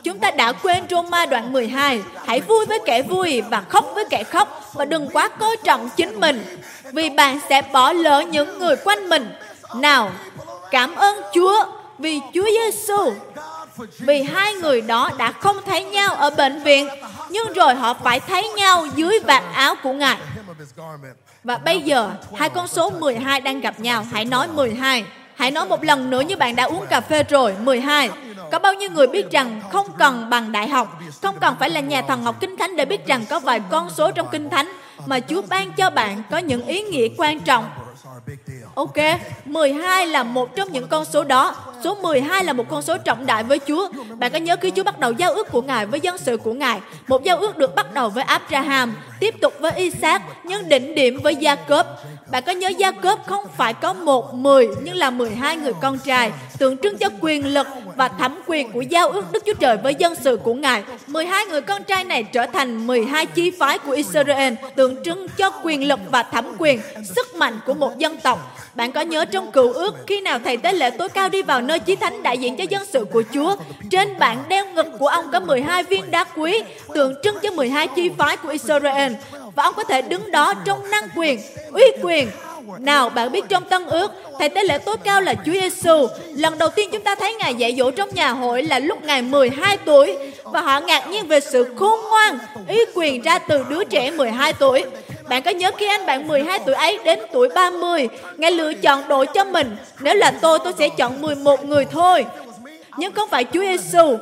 [0.02, 2.02] chúng ta đã quên Roma đoạn 12.
[2.26, 5.88] Hãy vui với kẻ vui và khóc với kẻ khóc và đừng quá coi trọng
[5.96, 6.58] chính mình
[6.92, 9.30] vì bạn sẽ bỏ lỡ những người quanh mình.
[9.76, 10.10] Nào,
[10.70, 11.64] cảm ơn Chúa
[12.02, 13.12] vì Chúa Giêsu
[13.98, 16.88] vì hai người đó đã không thấy nhau ở bệnh viện
[17.30, 20.18] nhưng rồi họ phải thấy nhau dưới vạt áo của Ngài.
[21.44, 24.06] Và bây giờ, hai con số 12 đang gặp nhau.
[24.12, 25.04] Hãy nói 12.
[25.34, 27.54] Hãy nói một lần nữa như bạn đã uống cà phê rồi.
[27.60, 28.10] 12.
[28.52, 31.80] Có bao nhiêu người biết rằng không cần bằng đại học, không cần phải là
[31.80, 34.72] nhà thần học kinh thánh để biết rằng có vài con số trong kinh thánh
[35.06, 37.70] mà Chúa ban cho bạn có những ý nghĩa quan trọng
[38.74, 38.96] Ok,
[39.44, 41.54] 12 là một trong những con số đó.
[41.84, 43.88] Số 12 là một con số trọng đại với Chúa.
[44.18, 46.52] Bạn có nhớ khi Chúa bắt đầu giao ước của Ngài với dân sự của
[46.52, 46.80] Ngài?
[47.08, 51.20] Một giao ước được bắt đầu với Abraham, tiếp tục với Isaac, nhưng đỉnh điểm
[51.22, 51.84] với gia Jacob.
[52.30, 55.98] Bạn có nhớ gia Jacob không phải có một mười nhưng là 12 người con
[55.98, 57.66] trai, tượng trưng cho quyền lực
[57.96, 60.82] và thẩm quyền của giao ước Đức Chúa Trời với dân sự của Ngài.
[61.06, 65.50] 12 người con trai này trở thành 12 chi phái của Israel, tượng trưng cho
[65.62, 66.80] quyền lực và thẩm quyền,
[67.16, 68.56] sức mạnh của một dân tộc.
[68.74, 71.60] Bạn có nhớ trong cựu ước khi nào thầy tế lễ tối cao đi vào
[71.60, 73.56] nơi chí thánh đại diện cho dân sự của Chúa,
[73.90, 76.62] trên bạn đeo ngực của ông có 12 viên đá quý,
[76.94, 79.12] tượng trưng cho 12 chi phái của Israel.
[79.54, 81.40] Và ông có thể đứng đó trong năng quyền,
[81.72, 82.28] uy quyền,
[82.78, 86.06] nào bạn biết trong tân ước Thầy tế lễ tối cao là Chúa Giêsu.
[86.34, 89.22] Lần đầu tiên chúng ta thấy Ngài dạy dỗ trong nhà hội là lúc Ngài
[89.22, 93.84] 12 tuổi và họ ngạc nhiên về sự khôn ngoan, ý quyền ra từ đứa
[93.84, 94.84] trẻ 12 tuổi.
[95.28, 99.08] Bạn có nhớ khi anh bạn 12 tuổi ấy đến tuổi 30, Ngài lựa chọn
[99.08, 99.76] đội cho mình.
[100.00, 102.26] Nếu là tôi, tôi sẽ chọn 11 người thôi.
[102.96, 104.18] Nhưng không phải Chúa Giêsu.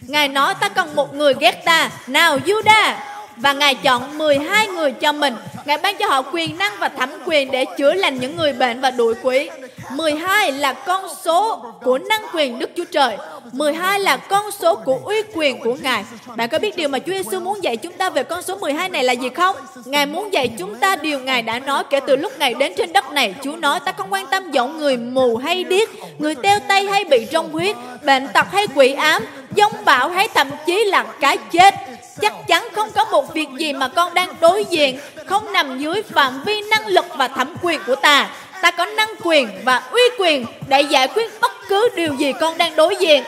[0.00, 1.90] Ngài nói ta cần một người ghét ta.
[2.06, 2.94] Nào Judas,
[3.36, 5.34] và Ngài chọn 12 người cho mình.
[5.64, 8.80] Ngài ban cho họ quyền năng và thẩm quyền để chữa lành những người bệnh
[8.80, 9.50] và đuổi quỷ.
[9.90, 13.16] 12 là con số của năng quyền Đức Chúa Trời.
[13.52, 16.04] 12 là con số của uy quyền của Ngài.
[16.36, 18.88] Bạn có biết điều mà Chúa Giêsu muốn dạy chúng ta về con số 12
[18.88, 19.56] này là gì không?
[19.84, 22.92] Ngài muốn dạy chúng ta điều Ngài đã nói kể từ lúc Ngài đến trên
[22.92, 23.34] đất này.
[23.42, 27.04] Chúa nói ta không quan tâm giọng người mù hay điếc, người teo tay hay
[27.04, 29.22] bị trong huyết, bệnh tật hay quỷ ám,
[29.54, 31.74] giông bão hay thậm chí là cái chết
[32.20, 36.02] chắc chắn không có một việc gì mà con đang đối diện không nằm dưới
[36.02, 38.30] phạm vi năng lực và thẩm quyền của ta
[38.62, 42.58] ta có năng quyền và uy quyền để giải quyết bất cứ điều gì con
[42.58, 43.24] đang đối diện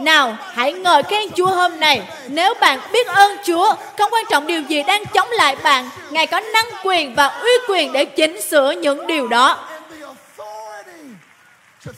[0.00, 2.02] nào, hãy ngợi khen Chúa hôm nay.
[2.28, 6.26] Nếu bạn biết ơn Chúa, không quan trọng điều gì đang chống lại bạn, Ngài
[6.26, 9.68] có năng quyền và uy quyền để chỉnh sửa những điều đó.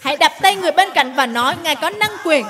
[0.03, 2.47] Hãy đập tay người bên cạnh và nói, Ngài có năng quyền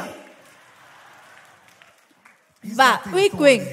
[2.63, 3.65] và uy quyền.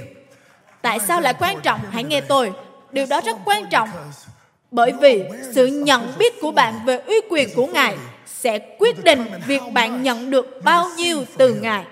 [0.82, 1.80] Tại sao lại quan trọng?
[1.92, 2.52] Hãy nghe tôi.
[2.92, 3.90] Điều đó rất quan trọng
[4.72, 5.24] bởi vì
[5.54, 10.04] sự nhận biết của bạn về uy quyền của Ngài sẽ quyết định việc bạn
[10.04, 11.84] nhận được bao nhiêu từ Ngài.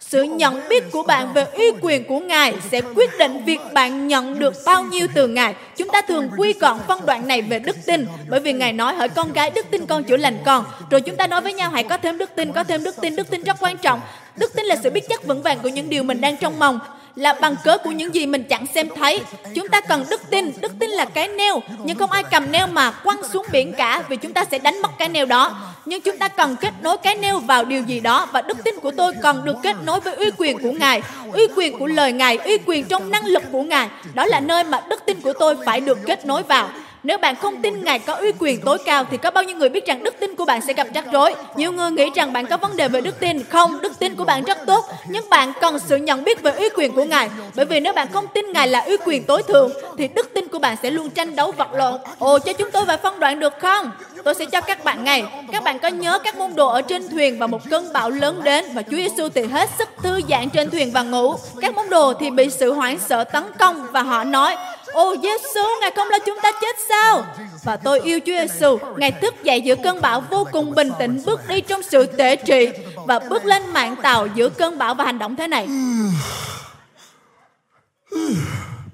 [0.00, 4.08] sự nhận biết của bạn về uy quyền của Ngài sẽ quyết định việc bạn
[4.08, 5.54] nhận được bao nhiêu từ Ngài.
[5.76, 8.94] Chúng ta thường quy gọn phân đoạn này về đức tin, bởi vì Ngài nói
[8.94, 10.64] hỡi con gái đức tin con chữa lành con.
[10.90, 13.16] Rồi chúng ta nói với nhau hãy có thêm đức tin, có thêm đức tin,
[13.16, 14.00] đức tin rất quan trọng.
[14.36, 16.78] Đức tin là sự biết chắc vững vàng của những điều mình đang trông mong
[17.16, 19.20] là bằng cớ của những gì mình chẳng xem thấy.
[19.54, 20.52] Chúng ta cần đức tin.
[20.60, 24.02] Đức tin là cái neo, nhưng không ai cầm neo mà quăng xuống biển cả
[24.08, 25.56] vì chúng ta sẽ đánh mất cái neo đó.
[25.84, 28.74] Nhưng chúng ta cần kết nối cái neo vào điều gì đó và đức tin
[28.80, 32.12] của tôi cần được kết nối với uy quyền của Ngài, uy quyền của lời
[32.12, 33.88] Ngài, uy quyền trong năng lực của Ngài.
[34.14, 36.68] Đó là nơi mà đức tin của tôi phải được kết nối vào.
[37.02, 39.68] Nếu bạn không tin Ngài có uy quyền tối cao thì có bao nhiêu người
[39.68, 41.34] biết rằng đức tin của bạn sẽ gặp rắc rối?
[41.56, 43.44] Nhiều người nghĩ rằng bạn có vấn đề về đức tin.
[43.44, 46.68] Không, đức tin của bạn rất tốt, nhưng bạn cần sự nhận biết về uy
[46.76, 47.30] quyền của Ngài.
[47.54, 50.48] Bởi vì nếu bạn không tin Ngài là uy quyền tối thượng thì đức tin
[50.48, 52.00] của bạn sẽ luôn tranh đấu vật lộn.
[52.18, 53.90] Ồ, cho chúng tôi vài phân đoạn được không?
[54.24, 55.24] Tôi sẽ cho các bạn ngay.
[55.52, 58.40] Các bạn có nhớ các môn đồ ở trên thuyền và một cơn bão lớn
[58.44, 61.34] đến và Chúa Giêsu thì hết sức thư giãn trên thuyền và ngủ.
[61.60, 64.56] Các môn đồ thì bị sự hoảng sợ tấn công và họ nói
[64.92, 67.24] Ồ Giêsu, Ngài không lo chúng ta chết sao?
[67.64, 68.78] Và tôi yêu Chúa Giêsu.
[68.96, 72.36] Ngài thức dậy giữa cơn bão vô cùng bình tĩnh, bước đi trong sự tệ
[72.36, 75.68] trị và bước lên mạng tàu giữa cơn bão và hành động thế này.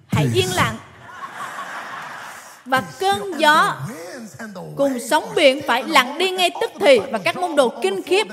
[0.07, 0.77] Hãy yên lặng.
[2.65, 3.75] Và cơn gió
[4.77, 8.27] cùng sóng biển phải lặng đi ngay tức thì và các môn đồ kinh khiếp.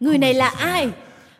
[0.00, 0.88] Người này là ai?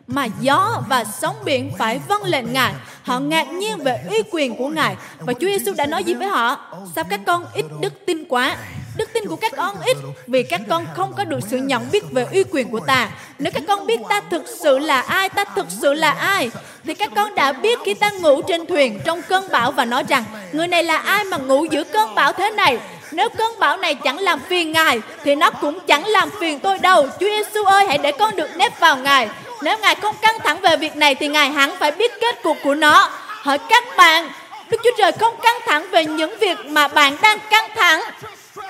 [0.07, 2.73] Mà gió và sóng biển phải vâng lệnh Ngài.
[3.03, 4.95] Họ ngạc nhiên về uy quyền của Ngài.
[5.19, 6.57] Và Chúa Giêsu đã nói gì với họ?
[6.95, 8.57] Sao các con ít đức tin quá?
[8.97, 12.11] Đức tin của các con ít vì các con không có được sự nhận biết
[12.11, 13.09] về uy quyền của ta.
[13.39, 16.51] Nếu các con biết ta thực sự là ai, ta thực sự là ai,
[16.83, 20.03] thì các con đã biết khi ta ngủ trên thuyền trong cơn bão và nói
[20.07, 22.79] rằng người này là ai mà ngủ giữa cơn bão thế này
[23.11, 26.79] nếu cơn bão này chẳng làm phiền Ngài Thì nó cũng chẳng làm phiền tôi
[26.79, 29.29] đâu Chúa Giêsu ơi hãy để con được nếp vào Ngài
[29.61, 32.57] nếu Ngài không căng thẳng về việc này thì Ngài hẳn phải biết kết cục
[32.63, 33.09] của nó.
[33.41, 34.29] Hỏi các bạn,
[34.69, 38.01] Đức Chúa Trời không căng thẳng về những việc mà bạn đang căng thẳng.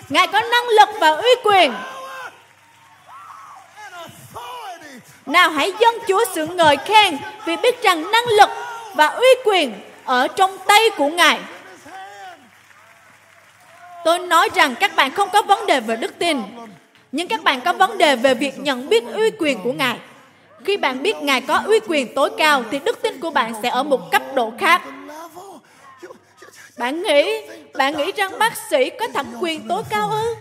[0.10, 1.74] Ngài có năng lực và uy quyền.
[5.26, 8.50] Nào hãy dân Chúa sự ngợi khen vì biết rằng năng lực
[8.96, 9.74] và uy quyền
[10.06, 11.40] ở trong tay của Ngài.
[14.06, 16.42] Tôi nói rằng các bạn không có vấn đề về đức tin,
[17.12, 19.98] nhưng các bạn có vấn đề về việc nhận biết uy quyền của Ngài.
[20.68, 23.70] Khi bạn biết Ngài có uy quyền tối cao thì đức tin của bạn sẽ
[23.70, 24.82] ở một cấp độ khác.
[26.78, 27.42] Bạn nghĩ,
[27.74, 30.36] bạn nghĩ rằng bác sĩ có thẩm quyền tối cao ư?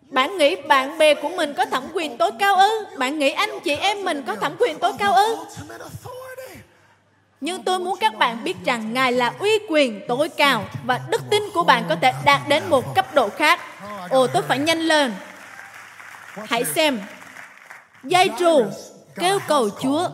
[0.00, 2.86] Bạn nghĩ bạn bè của mình có thẩm quyền tối cao ư?
[2.98, 5.36] Bạn nghĩ anh chị em mình có thẩm quyền tối cao ư?
[7.40, 11.22] Nhưng tôi muốn các bạn biết rằng Ngài là uy quyền tối cao và đức
[11.30, 13.60] tin của bạn có thể đạt đến một cấp độ khác.
[14.10, 15.14] Ồ, tôi phải nhanh lên.
[16.48, 17.00] Hãy xem
[18.04, 18.66] dây trù
[19.18, 20.08] kêu cầu Chúa.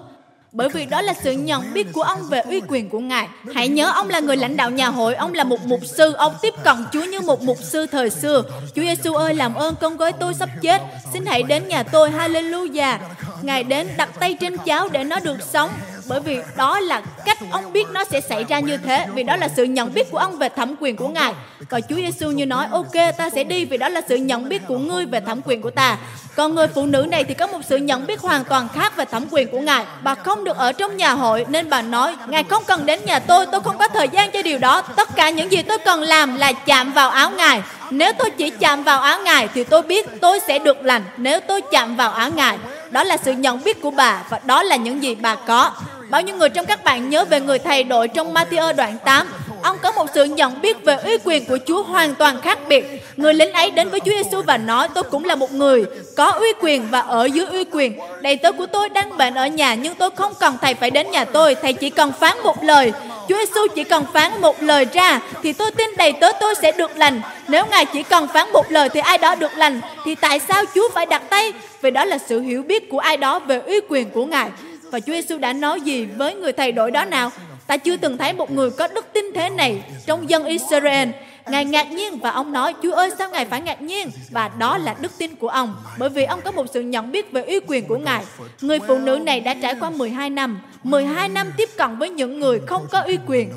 [0.53, 3.29] Bởi vì đó là sự nhận biết của ông về uy quyền của Ngài.
[3.55, 6.35] Hãy nhớ ông là người lãnh đạo nhà hội, ông là một mục sư, ông
[6.43, 8.43] tiếp cận Chúa như một mục sư thời xưa.
[8.75, 12.11] Chúa Giêsu ơi, làm ơn con gái tôi sắp chết, xin hãy đến nhà tôi,
[12.11, 12.99] hallelujah.
[13.43, 15.71] Ngài đến đặt tay trên cháu để nó được sống.
[16.09, 19.07] Bởi vì đó là cách ông biết nó sẽ xảy ra như thế.
[19.15, 21.35] Vì đó là sự nhận biết của ông về thẩm quyền của ngài.
[21.69, 24.63] Còn Chúa Giêsu như nói ok ta sẽ đi vì đó là sự nhận biết
[24.69, 25.99] của ngươi về thẩm quyền của ta
[26.37, 29.05] còn người phụ nữ này thì có một sự nhận biết hoàn toàn khác về
[29.05, 29.85] thẩm quyền của ngài.
[30.03, 33.19] Bà không được ở trong nhà hội, nên bà nói, ngài không cần đến nhà
[33.19, 34.83] tôi tôi không có thời gian cho điều đó.
[34.83, 37.63] Tất cả những gì tôi cần làm là chạm vào áo ngài.
[37.91, 41.03] Nếu tôi chỉ chạm vào áo ngài thì tôi biết tôi sẽ được lành.
[41.17, 42.59] Nếu tôi chạm vào áo ngài,
[42.91, 45.71] đó là sự nhận biết của bà và đó là những gì bà có.
[46.11, 49.29] Bao nhiêu người trong các bạn nhớ về người thầy đội trong Matthew đoạn 8
[49.63, 52.85] Ông có một sự nhận biết về uy quyền của Chúa hoàn toàn khác biệt.
[53.17, 55.85] Người lính ấy đến với Chúa Giêsu và nói, tôi cũng là một người
[56.17, 57.99] có uy quyền và ở dưới uy quyền.
[58.23, 61.11] Đầy tớ của tôi đang bệnh ở nhà nhưng tôi không cần thầy phải đến
[61.11, 61.55] nhà tôi.
[61.55, 62.93] Thầy chỉ cần phán một lời.
[63.29, 66.73] Chúa Giêsu chỉ cần phán một lời ra thì tôi tin đầy tớ tôi sẽ
[66.73, 67.21] được lành.
[67.49, 70.65] Nếu Ngài chỉ cần phán một lời thì ai đó được lành thì tại sao
[70.75, 71.53] Chúa phải đặt tay?
[71.83, 74.51] Vì đó là sự hiểu biết của ai đó về uy quyền của Ngài.
[74.91, 77.31] Và Chúa Giêsu đã nói gì với người thầy đổi đó nào?
[77.73, 81.09] Ta chưa từng thấy một người có đức tin thế này trong dân Israel.
[81.47, 84.11] Ngài ngạc nhiên và ông nói, Chúa ơi sao Ngài phải ngạc nhiên?
[84.31, 87.33] Và đó là đức tin của ông, bởi vì ông có một sự nhận biết
[87.33, 88.25] về uy quyền của Ngài.
[88.61, 92.41] Người phụ nữ này đã trải qua 12 năm, 12 năm tiếp cận với những
[92.41, 93.53] người không có uy quyền.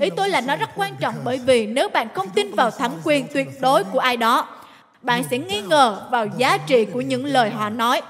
[0.00, 2.92] Ý tôi là nó rất quan trọng bởi vì nếu bạn không tin vào thẩm
[3.04, 4.48] quyền tuyệt đối của ai đó,
[5.02, 8.02] bạn sẽ nghi ngờ vào giá trị của những lời họ nói.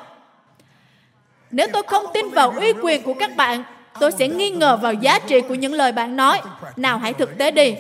[1.51, 3.64] Nếu tôi không tin vào uy quyền của các bạn,
[4.01, 6.40] tôi sẽ nghi ngờ vào giá trị của những lời bạn nói.
[6.76, 7.74] Nào, hãy thực tế đi.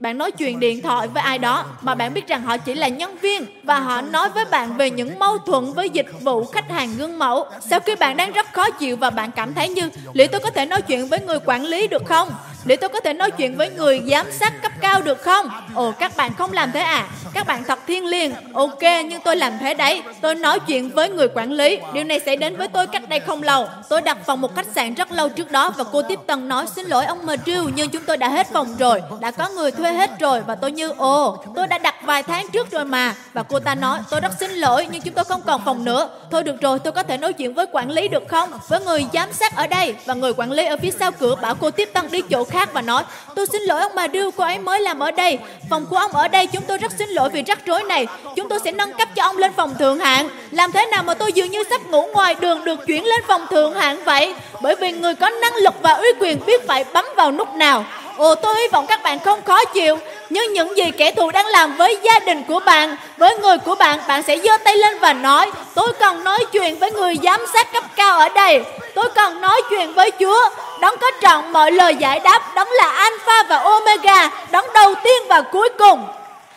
[0.00, 2.88] bạn nói chuyện điện thoại với ai đó mà bạn biết rằng họ chỉ là
[2.88, 6.70] nhân viên và họ nói với bạn về những mâu thuẫn với dịch vụ khách
[6.70, 7.46] hàng gương mẫu.
[7.70, 10.50] Sau khi bạn đang rất khó chịu và bạn cảm thấy như, liệu tôi có
[10.50, 12.28] thể nói chuyện với người quản lý được không?
[12.64, 15.50] Để tôi có thể nói chuyện với người giám sát cấp cao được không?
[15.74, 17.08] Ồ, các bạn không làm thế à?
[17.32, 18.32] Các bạn thật thiên liêng.
[18.54, 20.02] Ok, nhưng tôi làm thế đấy.
[20.20, 21.78] Tôi nói chuyện với người quản lý.
[21.92, 23.68] Điều này sẽ đến với tôi cách đây không lâu.
[23.88, 26.66] Tôi đặt phòng một khách sạn rất lâu trước đó và cô tiếp tân nói
[26.76, 29.02] xin lỗi ông Madrill nhưng chúng tôi đã hết phòng rồi.
[29.20, 32.48] Đã có người thuê hết rồi và tôi như ồ, tôi đã đặt vài tháng
[32.48, 33.14] trước rồi mà.
[33.32, 36.08] Và cô ta nói tôi rất xin lỗi nhưng chúng tôi không còn phòng nữa.
[36.30, 38.50] Thôi được rồi, tôi có thể nói chuyện với quản lý được không?
[38.68, 41.54] Với người giám sát ở đây và người quản lý ở phía sau cửa bảo
[41.54, 43.02] cô tiếp tân đi chỗ khác và nói,
[43.34, 45.38] tôi xin lỗi ông bà đưa cô ấy mới làm ở đây.
[45.70, 48.06] Phòng của ông ở đây, chúng tôi rất xin lỗi vì rắc rối này.
[48.36, 50.28] Chúng tôi sẽ nâng cấp cho ông lên phòng thượng hạng.
[50.50, 53.46] Làm thế nào mà tôi dường như sắp ngủ ngoài đường được chuyển lên phòng
[53.50, 54.34] thượng hạng vậy?
[54.62, 57.84] Bởi vì người có năng lực và uy quyền biết phải bấm vào nút nào.
[58.16, 59.98] Ồ, tôi hy vọng các bạn không khó chịu.
[60.30, 63.74] Nhưng những gì kẻ thù đang làm với gia đình của bạn, Với người của
[63.74, 67.40] bạn Bạn sẽ giơ tay lên và nói, Tôi cần nói chuyện với người giám
[67.52, 68.64] sát cấp cao ở đây.
[68.94, 70.50] Tôi cần nói chuyện với Chúa.
[70.80, 75.22] Đấng có trọn mọi lời giải đáp Đấng là Alpha và Omega Đấng đầu tiên
[75.28, 76.06] và cuối cùng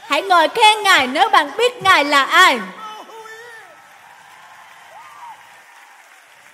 [0.08, 2.60] Hãy ngồi khen Ngài nếu bạn biết Ngài là ai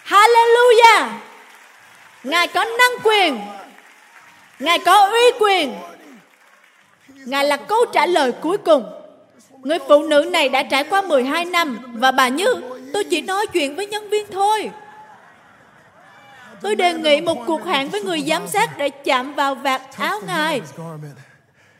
[0.07, 1.07] Hallelujah
[2.23, 3.39] Ngài có năng quyền
[4.59, 5.75] Ngài có uy quyền.
[7.25, 8.85] Ngài là câu trả lời cuối cùng.
[9.63, 12.55] Người phụ nữ này đã trải qua 12 năm và bà Như,
[12.93, 14.69] tôi chỉ nói chuyện với nhân viên thôi.
[16.61, 20.19] Tôi đề nghị một cuộc hẹn với người giám sát để chạm vào vạt áo
[20.27, 20.61] Ngài.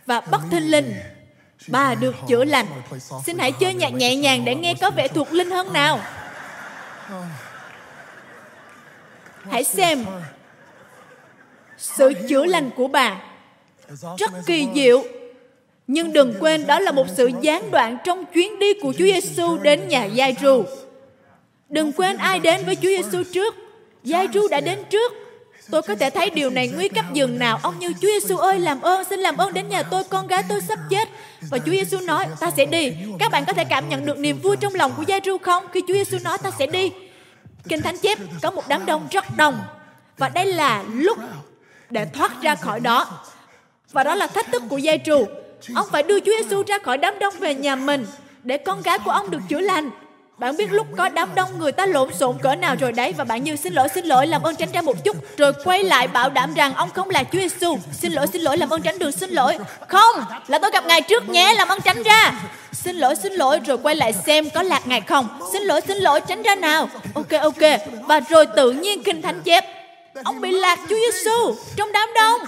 [0.06, 0.94] Và bắt thinh linh,
[1.68, 2.66] bà được chữa lành.
[3.26, 6.00] Xin hãy chơi nhạc nhẹ nhàng để nghe có vẻ thuộc linh hơn nào.
[9.50, 10.06] Hãy xem
[11.78, 13.22] sự chữa lành của bà
[14.18, 15.04] rất kỳ diệu
[15.88, 19.58] nhưng đừng quên đó là một sự gián đoạn trong chuyến đi của Chúa Giêsu
[19.58, 20.64] đến nhà Giai Ru.
[21.70, 23.56] Đừng quên ai đến với Chúa Giêsu trước.
[24.04, 25.14] Giai Ru đã đến trước.
[25.72, 27.60] Tôi có thể thấy điều này nguy cấp dường nào.
[27.64, 30.44] Ông như Chúa Giêsu ơi, làm ơn, xin làm ơn đến nhà tôi, con gái
[30.50, 31.10] tôi sắp chết.
[31.50, 32.92] Và Chúa Giêsu nói, ta sẽ đi.
[33.20, 35.66] Các bạn có thể cảm nhận được niềm vui trong lòng của Giai Ru không?
[35.74, 36.92] Khi Chúa Giêsu nói ta sẽ đi.
[37.70, 39.60] Kinh Thánh chép có một đám đông rất đông.
[40.18, 41.18] Và đây là lúc
[41.90, 43.24] để thoát ra khỏi đó.
[43.92, 45.26] Và đó là thách thức của giai trù.
[45.76, 48.06] Ông phải đưa Chúa Giêsu ra khỏi đám đông về nhà mình
[48.44, 49.90] để con gái của ông được chữa lành.
[50.40, 53.24] Bạn biết lúc có đám đông người ta lộn xộn cỡ nào rồi đấy và
[53.24, 56.08] bạn như xin lỗi xin lỗi làm ơn tránh ra một chút rồi quay lại
[56.08, 57.78] bảo đảm rằng ông không là Chúa Giêsu.
[57.92, 59.58] Xin lỗi xin lỗi làm ơn tránh đường xin lỗi.
[59.88, 60.16] Không,
[60.48, 62.34] là tôi gặp ngài trước nhé, làm ơn tránh ra.
[62.72, 65.28] Xin lỗi xin lỗi rồi quay lại xem có lạc ngài không.
[65.54, 66.90] Xin lỗi xin lỗi tránh ra nào.
[67.14, 67.80] Ok ok.
[68.08, 69.66] Và rồi tự nhiên kinh thánh chép
[70.24, 72.42] Ông bị lạc Chúa Giêsu trong đám đông.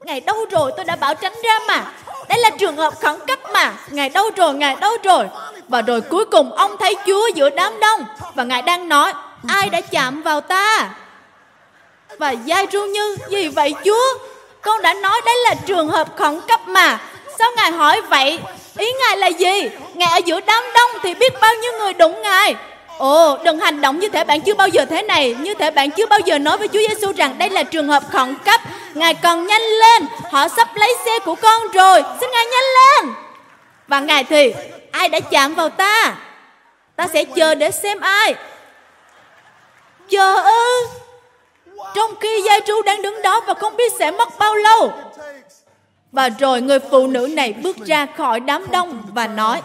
[0.00, 0.72] Ngài đâu rồi?
[0.76, 1.92] Tôi đã bảo tránh ra mà.
[2.28, 3.72] Đây là trường hợp khẩn cấp mà.
[3.90, 4.54] Ngài đâu rồi?
[4.54, 5.26] Ngài đâu rồi?
[5.68, 8.04] Và rồi cuối cùng ông thấy Chúa giữa đám đông
[8.34, 9.12] và Ngài đang nói,
[9.48, 10.90] ai đã chạm vào ta?
[12.18, 14.18] Và Giai ru như, gì vậy, Chúa?
[14.62, 17.00] Con đã nói đây là trường hợp khẩn cấp mà.
[17.38, 18.38] Sao Ngài hỏi vậy?
[18.76, 19.70] Ý Ngài là gì?
[19.94, 22.54] Ngài ở giữa đám đông thì biết bao nhiêu người đụng Ngài.
[22.98, 25.90] Ồ, đừng hành động như thể bạn chưa bao giờ thế này, như thể bạn
[25.90, 28.60] chưa bao giờ nói với Chúa Giêsu rằng đây là trường hợp khẩn cấp.
[28.94, 33.14] Ngài còn nhanh lên, họ sắp lấy xe của con rồi, xin Ngài nhanh lên.
[33.88, 34.54] Và Ngài thì,
[34.90, 36.16] ai đã chạm vào ta?
[36.96, 38.34] Ta sẽ chờ để xem ai.
[40.08, 40.86] Chờ ư?
[41.94, 44.92] Trong khi Gia Tru đang đứng đó và không biết sẽ mất bao lâu.
[46.12, 49.62] Và rồi người phụ nữ này bước ra khỏi đám đông và nói,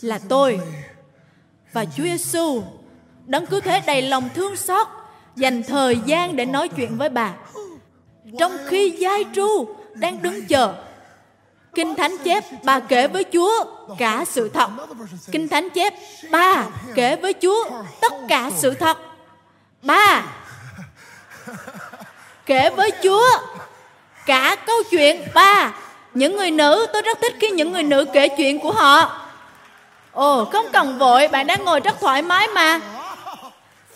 [0.00, 0.60] là tôi
[1.76, 2.62] và Chúa Giêsu
[3.26, 4.86] đấng cứ thế đầy lòng thương xót,
[5.36, 7.32] dành thời gian để nói chuyện với bà.
[8.38, 10.74] Trong khi giai tru đang đứng chờ,
[11.74, 13.64] kinh thánh chép bà kể với chúa
[13.98, 14.70] cả sự thật.
[15.32, 15.94] Kinh thánh chép
[16.30, 16.64] bà
[16.94, 17.64] kể với chúa
[18.00, 18.98] tất cả sự thật.
[19.82, 20.22] Bà
[22.46, 23.30] kể với chúa
[24.26, 25.22] cả câu chuyện.
[25.34, 25.74] Ba
[26.14, 29.25] những người nữ, tôi rất thích khi những người nữ kể chuyện của họ.
[30.16, 32.80] Ồ, không cần vội, bạn đang ngồi rất thoải mái mà.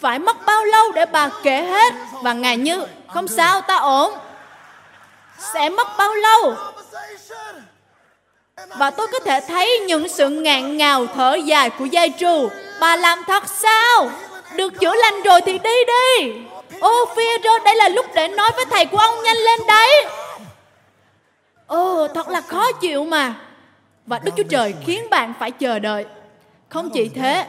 [0.00, 1.94] Phải mất bao lâu để bà kể hết?
[2.22, 4.12] Và ngài như, không sao, ta ổn.
[5.38, 6.54] Sẽ mất bao lâu?
[8.76, 12.48] Và tôi có thể thấy những sự ngạn ngào thở dài của giai trù.
[12.80, 14.10] Bà làm thật sao?
[14.54, 16.32] Được chữa lành rồi thì đi đi.
[16.80, 20.06] Ô, Phêrô, đây là lúc để nói với thầy của ông nhanh lên đấy.
[21.66, 23.34] Ồ, thật là khó chịu mà
[24.10, 26.04] và Đức Chúa Trời khiến bạn phải chờ đợi.
[26.68, 27.46] Không chỉ thế,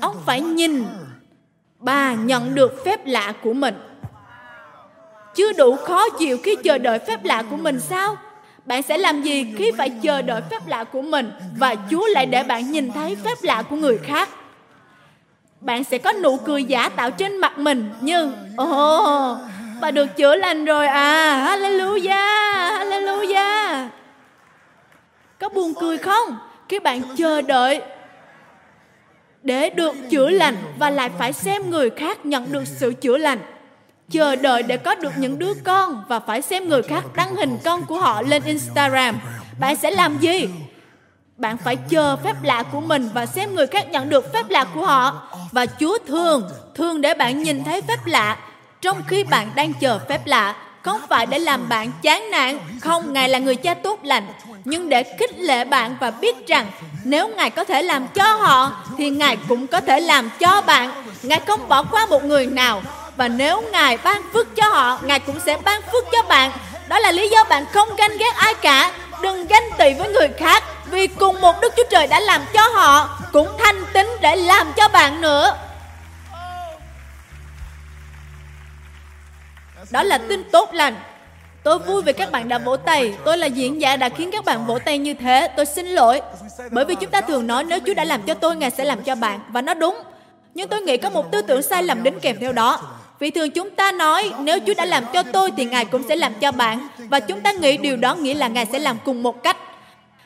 [0.00, 0.84] ông phải nhìn
[1.78, 3.74] bà nhận được phép lạ của mình.
[5.34, 8.16] chưa đủ khó chịu khi chờ đợi phép lạ của mình sao?
[8.64, 12.26] Bạn sẽ làm gì khi phải chờ đợi phép lạ của mình và Chúa lại
[12.26, 14.28] để bạn nhìn thấy phép lạ của người khác?
[15.60, 19.38] Bạn sẽ có nụ cười giả tạo trên mặt mình như Ồ, oh,
[19.80, 22.45] bà được chữa lành rồi à, Hallelujah, Hallelujah.
[25.40, 26.38] Có buồn cười không?
[26.68, 27.82] Khi bạn chờ đợi
[29.42, 33.38] để được chữa lành và lại phải xem người khác nhận được sự chữa lành
[34.10, 37.58] chờ đợi để có được những đứa con và phải xem người khác đăng hình
[37.64, 39.18] con của họ lên Instagram.
[39.60, 40.48] Bạn sẽ làm gì?
[41.36, 44.64] Bạn phải chờ phép lạ của mình và xem người khác nhận được phép lạ
[44.74, 45.28] của họ.
[45.52, 48.38] Và Chúa thường, thường để bạn nhìn thấy phép lạ
[48.80, 50.56] trong khi bạn đang chờ phép lạ.
[50.86, 54.26] Không phải để làm bạn chán nản, không, Ngài là người cha tốt lành,
[54.64, 56.66] nhưng để khích lệ bạn và biết rằng
[57.04, 61.04] nếu Ngài có thể làm cho họ, thì Ngài cũng có thể làm cho bạn.
[61.22, 62.82] Ngài không bỏ qua một người nào,
[63.16, 66.50] và nếu Ngài ban phước cho họ, Ngài cũng sẽ ban phước cho bạn.
[66.88, 68.92] Đó là lý do bạn không ganh ghét ai cả.
[69.22, 72.68] Đừng ganh tị với người khác vì cùng một Đức Chúa Trời đã làm cho
[72.74, 75.56] họ cũng thanh tính để làm cho bạn nữa.
[79.90, 80.94] Đó là tin tốt lành.
[81.62, 83.14] Tôi vui vì các bạn đã vỗ tay.
[83.24, 85.48] Tôi là diễn giả đã khiến các bạn vỗ tay như thế.
[85.56, 86.20] Tôi xin lỗi.
[86.70, 89.02] Bởi vì chúng ta thường nói nếu Chúa đã làm cho tôi, Ngài sẽ làm
[89.02, 89.40] cho bạn.
[89.48, 89.98] Và nó đúng.
[90.54, 92.80] Nhưng tôi nghĩ có một tư tưởng sai lầm đến kèm theo đó.
[93.18, 96.16] Vì thường chúng ta nói nếu Chúa đã làm cho tôi thì Ngài cũng sẽ
[96.16, 96.88] làm cho bạn.
[96.98, 99.56] Và chúng ta nghĩ điều đó nghĩa là Ngài sẽ làm cùng một cách.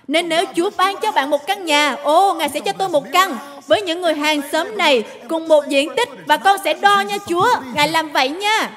[0.09, 3.05] Nên nếu Chúa ban cho bạn một căn nhà, ô, Ngài sẽ cho tôi một
[3.13, 3.37] căn
[3.67, 7.17] với những người hàng xóm này cùng một diện tích và con sẽ đo nha
[7.27, 7.49] Chúa.
[7.75, 8.71] Ngài làm vậy nha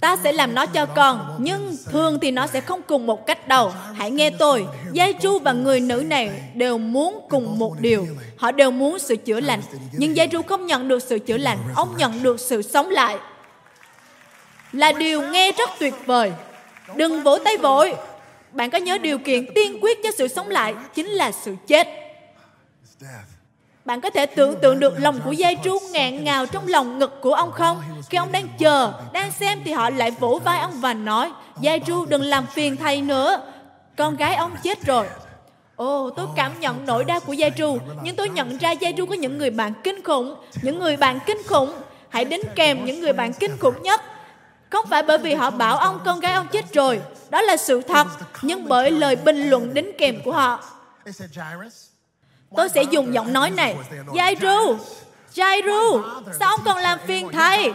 [0.00, 3.48] ta sẽ làm nó cho con, nhưng thường thì nó sẽ không cùng một cách
[3.48, 8.06] đầu hãy nghe tôi giai tru và người nữ này đều muốn cùng một điều.
[8.36, 9.60] Họ đều muốn sự chữa lành.
[9.92, 13.18] Nhưng giai tru không nhận được sự chữa lành, ông nhận được sự sống lại.
[14.72, 16.32] Là điều nghe rất tuyệt vời.
[16.96, 17.94] Đừng vỗ tay vội.
[18.52, 21.88] Bạn có nhớ điều kiện tiên quyết cho sự sống lại chính là sự chết
[23.88, 27.20] bạn có thể tưởng tượng được lòng của dây tru ngẹn ngào trong lòng ngực
[27.20, 27.82] của ông không?
[28.10, 31.80] Khi ông đang chờ, đang xem thì họ lại vỗ vai ông và nói, Dây
[31.86, 33.42] tru đừng làm phiền thầy nữa.
[33.96, 35.06] Con gái ông chết rồi.
[35.76, 38.92] Ồ, oh, tôi cảm nhận nỗi đau của Gia Tru, nhưng tôi nhận ra Gia
[38.92, 41.72] Tru có những người bạn kinh khủng, những người bạn kinh khủng.
[42.08, 44.02] Hãy đến kèm những người bạn kinh khủng nhất.
[44.70, 47.80] Không phải bởi vì họ bảo ông con gái ông chết rồi, đó là sự
[47.80, 48.06] thật,
[48.42, 50.64] nhưng bởi lời bình luận đính kèm của họ.
[52.56, 53.76] Tôi sẽ dùng giọng nói này.
[54.06, 54.76] Jairu,
[55.34, 56.02] Jairu,
[56.40, 57.72] sao ông còn làm phiền thầy?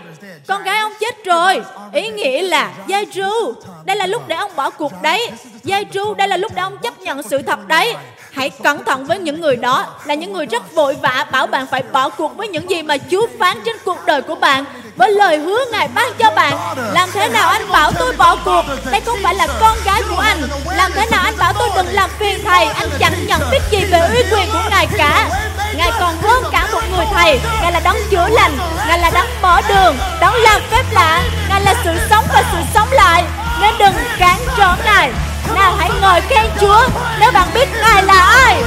[0.48, 1.62] Con gái ông chết rồi.
[1.94, 3.54] Ý nghĩa là Jairu,
[3.86, 5.32] đây là lúc để ông bỏ cuộc đấy.
[5.64, 7.96] Jairu, đây là lúc để ông chấp nhận sự thật đấy.
[8.36, 11.68] Hãy cẩn thận với những người đó là những người rất vội vã bảo bạn
[11.72, 14.66] phải bỏ cuộc với những gì mà Chúa phán trên cuộc đời của bạn
[14.96, 16.58] với lời hứa Ngài ban cho bạn.
[16.94, 18.66] Làm thế nào anh bảo tôi bỏ cuộc?
[18.92, 20.42] Đây không phải là con gái của anh.
[20.78, 22.66] Làm thế nào anh bảo tôi đừng làm phiền thầy?
[22.66, 25.30] Anh chẳng nhận biết gì về uy quyền của Ngài cả.
[25.76, 27.40] Ngài còn hơn cả một người thầy.
[27.62, 28.58] Ngài là đấng chữa lành.
[28.88, 31.24] Ngài là đấng mở đường, đấng làm phép lạ.
[31.50, 33.24] Ngài là sự sống và sự sống lại.
[33.62, 35.12] Nên đừng cản trở Ngài.
[35.56, 36.82] Nào hãy ngồi khen Chúa,
[37.20, 38.64] nếu bạn biết Ngài là ai.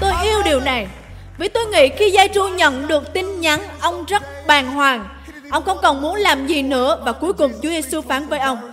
[0.00, 0.86] Tôi yêu điều này,
[1.38, 5.08] Vì tôi nghĩ khi Giai Tru nhận được tin nhắn, Ông rất bàng hoàng.
[5.50, 8.72] Ông không còn muốn làm gì nữa Và cuối cùng Chúa Giêsu phán với ông.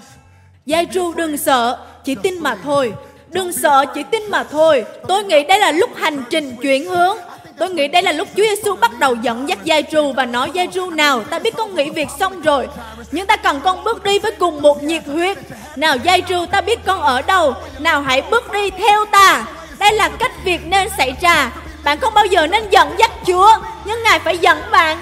[0.66, 2.94] Giai Tru, đừng sợ, Chỉ tin mà thôi.
[3.32, 4.86] Đừng sợ, chỉ tin mà thôi.
[5.08, 7.18] Tôi nghĩ đây là lúc hành trình chuyển hướng.
[7.62, 10.52] Tôi nghĩ đây là lúc Chúa Giêsu bắt đầu dẫn dắt Giai Ru và nói
[10.54, 12.68] Giai Ru nào, ta biết con nghĩ việc xong rồi,
[13.12, 15.38] nhưng ta cần con bước đi với cùng một nhiệt huyết.
[15.76, 19.46] Nào Giai Ru, ta biết con ở đâu, nào hãy bước đi theo ta.
[19.80, 21.52] Đây là cách việc nên xảy ra.
[21.84, 23.52] Bạn không bao giờ nên dẫn dắt Chúa,
[23.86, 24.98] nhưng Ngài phải dẫn bạn.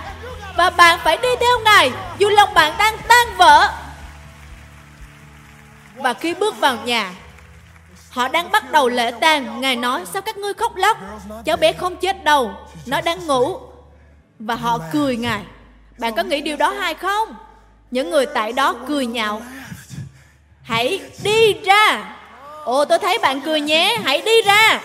[0.57, 3.69] Và bạn phải đi theo Ngài, dù lòng bạn đang tan vỡ.
[5.95, 7.11] Và khi bước vào nhà,
[8.19, 9.61] Họ đang bắt đầu lễ tang.
[9.61, 10.97] Ngài nói, sao các ngươi khóc lóc?
[11.45, 12.51] Cháu bé không chết đâu.
[12.85, 13.57] Nó đang ngủ.
[14.39, 15.41] Và họ cười Ngài.
[15.97, 17.35] Bạn có nghĩ điều đó hay không?
[17.91, 19.41] Những người tại đó cười nhạo.
[20.63, 22.15] Hãy đi ra.
[22.65, 23.97] Ồ, tôi thấy bạn cười nhé.
[24.03, 24.81] Hãy đi ra.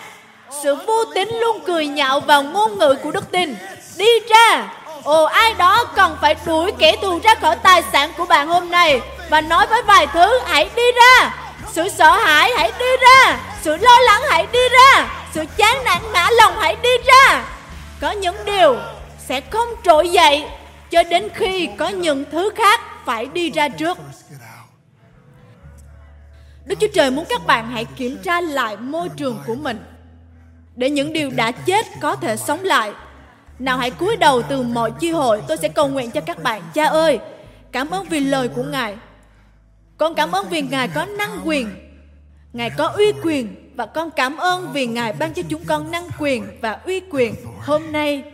[0.62, 3.57] Sự vô tín luôn cười nhạo vào ngôn ngữ của đức tin.
[3.97, 4.72] Đi ra.
[5.05, 8.70] Ồ, ai đó cần phải đuổi kẻ thù ra khỏi tài sản của bạn hôm
[8.70, 13.41] nay Và nói với vài thứ, Hãy đi ra sự sợ hãi hãy đi ra.
[13.62, 15.09] Sự lo lắng hãy đi ra.
[15.33, 17.45] Sự chán nản ngã lòng hãy đi ra.
[18.01, 18.77] Có những điều
[19.19, 20.45] sẽ không trỗi dậy
[20.91, 23.99] cho đến khi có những thứ khác phải đi ra trước.
[26.65, 29.85] Đức Chúa Trời muốn các bạn hãy kiểm tra lại môi trường của mình.
[30.77, 32.93] Để những điều đã chết có thể sống lại.
[33.59, 36.62] Nào hãy cúi đầu từ mọi chi hội, tôi sẽ cầu nguyện cho các bạn.
[36.75, 37.19] Cha ơi,
[37.73, 38.97] cảm ơn vì lời của Ngài.
[39.97, 41.69] Con cảm ơn vì Ngài có năng quyền.
[42.53, 46.09] Ngài có uy quyền và con cảm ơn vì Ngài ban cho chúng con năng
[46.19, 47.35] quyền và uy quyền.
[47.61, 48.25] Hôm nay,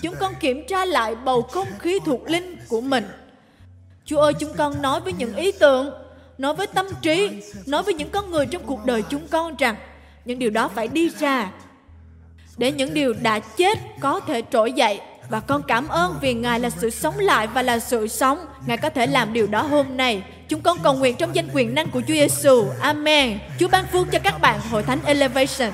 [0.00, 3.04] chúng con kiểm tra lại bầu không khí thuộc linh của mình.
[4.04, 5.90] Chúa ơi, chúng con nói với những ý tưởng,
[6.38, 9.76] nói với tâm trí, nói với những con người trong cuộc đời chúng con rằng
[10.24, 11.50] những điều đó phải đi ra
[12.56, 16.60] để những điều đã chết có thể trỗi dậy và con cảm ơn vì Ngài
[16.60, 18.46] là sự sống lại và là sự sống.
[18.66, 20.22] Ngài có thể làm điều đó hôm nay.
[20.48, 22.66] Chúng con cầu nguyện trong danh quyền năng của Chúa Giêsu.
[22.80, 23.38] Amen.
[23.58, 25.72] Chúa ban phước cho các bạn hội thánh Elevation.